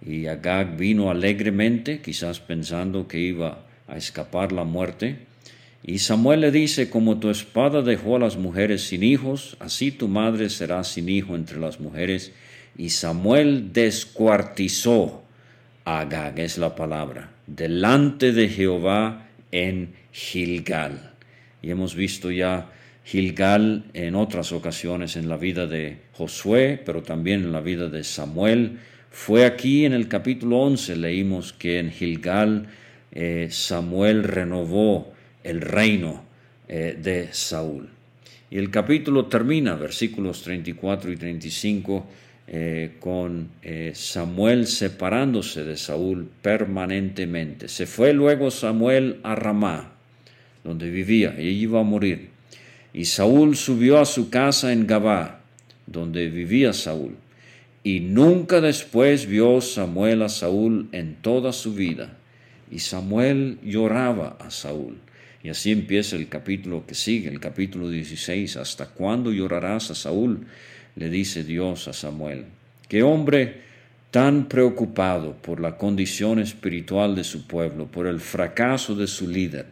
y 0.06 0.26
Agag 0.26 0.76
vino 0.76 1.10
alegremente, 1.10 2.00
quizás 2.00 2.40
pensando 2.40 3.08
que 3.08 3.18
iba 3.18 3.64
a 3.88 3.96
escapar 3.96 4.52
la 4.52 4.64
muerte. 4.64 5.16
Y 5.82 5.98
Samuel 5.98 6.40
le 6.40 6.50
dice, 6.50 6.90
como 6.90 7.18
tu 7.18 7.30
espada 7.30 7.82
dejó 7.82 8.16
a 8.16 8.18
las 8.18 8.36
mujeres 8.36 8.86
sin 8.86 9.02
hijos, 9.02 9.56
así 9.60 9.90
tu 9.90 10.08
madre 10.08 10.48
será 10.50 10.84
sin 10.84 11.08
hijo 11.08 11.34
entre 11.34 11.58
las 11.58 11.80
mujeres. 11.80 12.32
Y 12.76 12.90
Samuel 12.90 13.72
descuartizó 13.72 15.22
a 15.84 16.00
Agag, 16.00 16.38
es 16.38 16.58
la 16.58 16.74
palabra, 16.74 17.30
delante 17.46 18.32
de 18.32 18.48
Jehová 18.48 19.26
en 19.52 19.94
Gilgal. 20.12 21.12
Y 21.62 21.70
hemos 21.70 21.94
visto 21.94 22.30
ya 22.30 22.70
Gilgal 23.04 23.84
en 23.92 24.14
otras 24.14 24.52
ocasiones 24.52 25.16
en 25.16 25.28
la 25.28 25.36
vida 25.36 25.66
de 25.66 25.98
Josué, 26.12 26.80
pero 26.84 27.02
también 27.02 27.44
en 27.44 27.52
la 27.52 27.60
vida 27.60 27.88
de 27.88 28.04
Samuel. 28.04 28.78
Fue 29.14 29.46
aquí 29.46 29.84
en 29.84 29.92
el 29.92 30.08
capítulo 30.08 30.58
11, 30.58 30.96
leímos 30.96 31.52
que 31.52 31.78
en 31.78 31.92
Gilgal 31.92 32.66
eh, 33.12 33.46
Samuel 33.48 34.24
renovó 34.24 35.14
el 35.44 35.60
reino 35.60 36.24
eh, 36.66 36.98
de 37.00 37.28
Saúl. 37.32 37.88
Y 38.50 38.58
el 38.58 38.72
capítulo 38.72 39.26
termina, 39.26 39.76
versículos 39.76 40.42
34 40.42 41.12
y 41.12 41.16
35, 41.16 42.06
eh, 42.48 42.96
con 42.98 43.50
eh, 43.62 43.92
Samuel 43.94 44.66
separándose 44.66 45.62
de 45.62 45.76
Saúl 45.76 46.28
permanentemente. 46.42 47.68
Se 47.68 47.86
fue 47.86 48.12
luego 48.12 48.50
Samuel 48.50 49.20
a 49.22 49.36
Ramá, 49.36 49.92
donde 50.64 50.90
vivía, 50.90 51.36
y 51.38 51.50
iba 51.50 51.78
a 51.78 51.84
morir. 51.84 52.30
Y 52.92 53.04
Saúl 53.04 53.56
subió 53.56 54.00
a 54.00 54.06
su 54.06 54.28
casa 54.28 54.72
en 54.72 54.88
Gabá, 54.88 55.40
donde 55.86 56.28
vivía 56.28 56.72
Saúl. 56.72 57.14
Y 57.86 58.00
nunca 58.00 58.62
después 58.62 59.26
vio 59.26 59.60
Samuel 59.60 60.22
a 60.22 60.30
Saúl 60.30 60.88
en 60.92 61.16
toda 61.16 61.52
su 61.52 61.74
vida. 61.74 62.16
Y 62.70 62.78
Samuel 62.78 63.58
lloraba 63.62 64.38
a 64.40 64.50
Saúl. 64.50 64.96
Y 65.42 65.50
así 65.50 65.70
empieza 65.70 66.16
el 66.16 66.30
capítulo 66.30 66.86
que 66.86 66.94
sigue, 66.94 67.28
el 67.28 67.40
capítulo 67.40 67.90
16. 67.90 68.56
¿Hasta 68.56 68.86
cuándo 68.86 69.30
llorarás 69.30 69.90
a 69.90 69.94
Saúl? 69.94 70.46
Le 70.96 71.10
dice 71.10 71.44
Dios 71.44 71.86
a 71.86 71.92
Samuel. 71.92 72.46
Qué 72.88 73.02
hombre 73.02 73.60
tan 74.10 74.48
preocupado 74.48 75.34
por 75.34 75.60
la 75.60 75.76
condición 75.76 76.38
espiritual 76.38 77.14
de 77.14 77.24
su 77.24 77.46
pueblo, 77.46 77.86
por 77.88 78.06
el 78.06 78.20
fracaso 78.20 78.94
de 78.94 79.06
su 79.06 79.28
líder. 79.28 79.66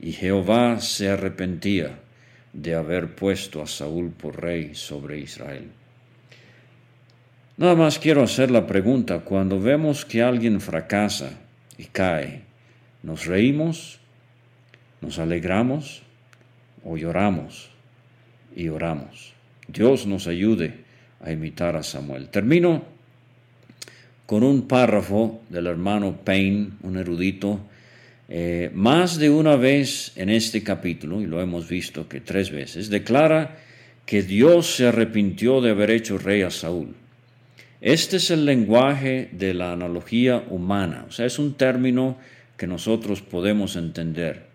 Y 0.00 0.10
Jehová 0.10 0.80
se 0.80 1.08
arrepentía 1.08 2.00
de 2.52 2.74
haber 2.74 3.14
puesto 3.14 3.62
a 3.62 3.68
Saúl 3.68 4.10
por 4.10 4.42
rey 4.42 4.74
sobre 4.74 5.20
Israel. 5.20 5.68
Nada 7.56 7.74
más 7.74 7.98
quiero 7.98 8.22
hacer 8.22 8.50
la 8.50 8.66
pregunta, 8.66 9.20
cuando 9.20 9.60
vemos 9.60 10.04
que 10.04 10.22
alguien 10.22 10.60
fracasa 10.60 11.30
y 11.78 11.84
cae, 11.84 12.42
¿nos 13.02 13.26
reímos 13.26 14.00
nos 15.00 15.18
alegramos 15.18 16.02
o 16.84 16.96
lloramos 16.96 17.70
y 18.54 18.68
oramos. 18.68 19.32
Dios 19.68 20.06
nos 20.06 20.26
ayude 20.26 20.74
a 21.20 21.32
imitar 21.32 21.76
a 21.76 21.82
Samuel. 21.82 22.28
Termino 22.28 22.84
con 24.26 24.42
un 24.42 24.66
párrafo 24.66 25.42
del 25.48 25.66
hermano 25.66 26.16
Payne, 26.24 26.70
un 26.82 26.96
erudito. 26.96 27.60
Eh, 28.28 28.70
más 28.74 29.18
de 29.18 29.30
una 29.30 29.54
vez 29.54 30.12
en 30.16 30.30
este 30.30 30.64
capítulo, 30.64 31.20
y 31.20 31.26
lo 31.26 31.40
hemos 31.40 31.68
visto 31.68 32.08
que 32.08 32.20
tres 32.20 32.50
veces, 32.50 32.90
declara 32.90 33.58
que 34.04 34.22
Dios 34.22 34.74
se 34.74 34.88
arrepintió 34.88 35.60
de 35.60 35.70
haber 35.70 35.90
hecho 35.90 36.18
rey 36.18 36.42
a 36.42 36.50
Saúl. 36.50 36.94
Este 37.80 38.16
es 38.16 38.30
el 38.30 38.46
lenguaje 38.46 39.28
de 39.32 39.52
la 39.52 39.72
analogía 39.72 40.44
humana, 40.48 41.04
o 41.08 41.12
sea, 41.12 41.26
es 41.26 41.38
un 41.38 41.54
término 41.54 42.16
que 42.56 42.66
nosotros 42.66 43.20
podemos 43.20 43.76
entender. 43.76 44.46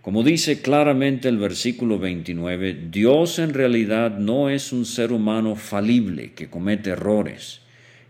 Como 0.00 0.22
dice 0.22 0.62
claramente 0.62 1.28
el 1.28 1.36
versículo 1.36 1.98
29, 1.98 2.88
Dios 2.90 3.38
en 3.38 3.52
realidad 3.52 4.16
no 4.16 4.48
es 4.48 4.72
un 4.72 4.86
ser 4.86 5.12
humano 5.12 5.56
falible 5.56 6.32
que 6.32 6.48
comete 6.48 6.90
errores 6.90 7.60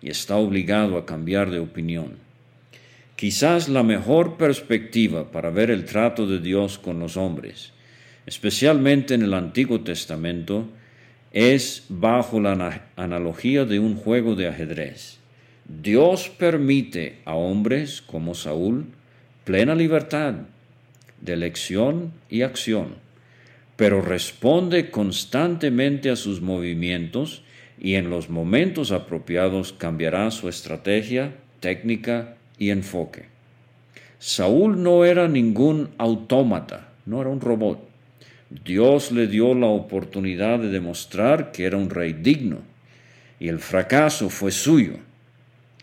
y 0.00 0.08
está 0.08 0.36
obligado 0.36 0.96
a 0.96 1.04
cambiar 1.04 1.50
de 1.50 1.58
opinión. 1.58 2.18
Quizás 3.16 3.68
la 3.68 3.82
mejor 3.82 4.36
perspectiva 4.36 5.32
para 5.32 5.50
ver 5.50 5.72
el 5.72 5.84
trato 5.84 6.28
de 6.28 6.38
Dios 6.38 6.78
con 6.78 7.00
los 7.00 7.16
hombres, 7.16 7.72
especialmente 8.24 9.14
en 9.14 9.22
el 9.22 9.34
Antiguo 9.34 9.80
Testamento, 9.80 10.68
es 11.32 11.84
bajo 11.88 12.40
la 12.40 12.82
analogía 12.96 13.64
de 13.64 13.78
un 13.78 13.96
juego 13.96 14.34
de 14.34 14.48
ajedrez. 14.48 15.18
Dios 15.66 16.28
permite 16.28 17.18
a 17.24 17.34
hombres 17.34 18.02
como 18.02 18.34
Saúl 18.34 18.86
plena 19.44 19.74
libertad 19.74 20.34
de 21.20 21.32
elección 21.32 22.12
y 22.28 22.42
acción, 22.42 22.96
pero 23.76 24.02
responde 24.02 24.90
constantemente 24.90 26.10
a 26.10 26.16
sus 26.16 26.40
movimientos 26.40 27.42
y 27.78 27.94
en 27.94 28.10
los 28.10 28.28
momentos 28.28 28.90
apropiados 28.92 29.72
cambiará 29.72 30.30
su 30.30 30.48
estrategia, 30.48 31.34
técnica 31.60 32.36
y 32.58 32.70
enfoque. 32.70 33.24
Saúl 34.18 34.82
no 34.82 35.04
era 35.04 35.28
ningún 35.28 35.90
autómata, 35.96 36.88
no 37.06 37.20
era 37.20 37.30
un 37.30 37.40
robot. 37.40 37.89
Dios 38.50 39.12
le 39.12 39.28
dio 39.28 39.54
la 39.54 39.66
oportunidad 39.66 40.58
de 40.58 40.68
demostrar 40.68 41.52
que 41.52 41.64
era 41.64 41.76
un 41.76 41.88
rey 41.88 42.12
digno, 42.12 42.58
y 43.38 43.48
el 43.48 43.60
fracaso 43.60 44.28
fue 44.28 44.50
suyo. 44.50 44.94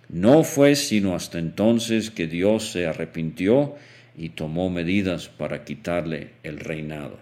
No 0.10 0.43
fue 0.43 0.75
sino 0.75 1.15
hasta 1.15 1.39
entonces 1.39 2.12
que 2.12 2.27
Dios 2.27 2.71
se 2.71 2.86
arrepintió 2.86 3.75
y 4.17 4.30
tomó 4.30 4.69
medidas 4.69 5.30
para 5.30 5.63
quitarle 5.63 6.32
el 6.43 6.60
reinado. 6.60 7.17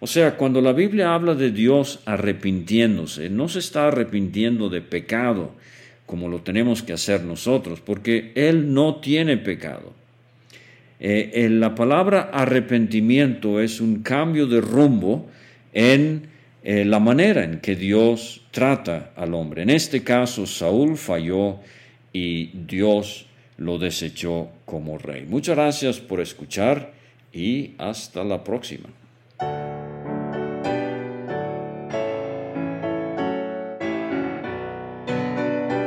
O 0.00 0.06
sea, 0.06 0.36
cuando 0.36 0.60
la 0.60 0.72
Biblia 0.72 1.14
habla 1.14 1.34
de 1.34 1.50
Dios 1.50 2.00
arrepintiéndose, 2.04 3.30
no 3.30 3.48
se 3.48 3.58
está 3.58 3.88
arrepintiendo 3.88 4.68
de 4.68 4.80
pecado 4.80 5.54
como 6.06 6.28
lo 6.28 6.40
tenemos 6.40 6.82
que 6.82 6.94
hacer 6.94 7.22
nosotros, 7.22 7.80
porque 7.80 8.32
Él 8.34 8.72
no 8.72 8.96
tiene 8.96 9.36
pecado. 9.36 9.92
Eh, 11.00 11.30
eh, 11.32 11.48
la 11.48 11.74
palabra 11.74 12.30
arrepentimiento 12.32 13.60
es 13.60 13.80
un 13.80 14.02
cambio 14.02 14.46
de 14.46 14.60
rumbo 14.60 15.28
en 15.72 16.28
eh, 16.64 16.84
la 16.84 16.98
manera 16.98 17.44
en 17.44 17.60
que 17.60 17.76
Dios 17.76 18.42
trata 18.50 19.12
al 19.14 19.34
hombre. 19.34 19.62
En 19.62 19.70
este 19.70 20.02
caso, 20.02 20.44
Saúl 20.44 20.96
falló 20.96 21.60
y 22.12 22.46
Dios 22.66 23.26
lo 23.58 23.78
desechó 23.78 24.48
como 24.64 24.98
rey. 24.98 25.24
Muchas 25.28 25.56
gracias 25.56 26.00
por 26.00 26.20
escuchar 26.20 26.92
y 27.32 27.74
hasta 27.78 28.24
la 28.24 28.42
próxima. 28.42 28.88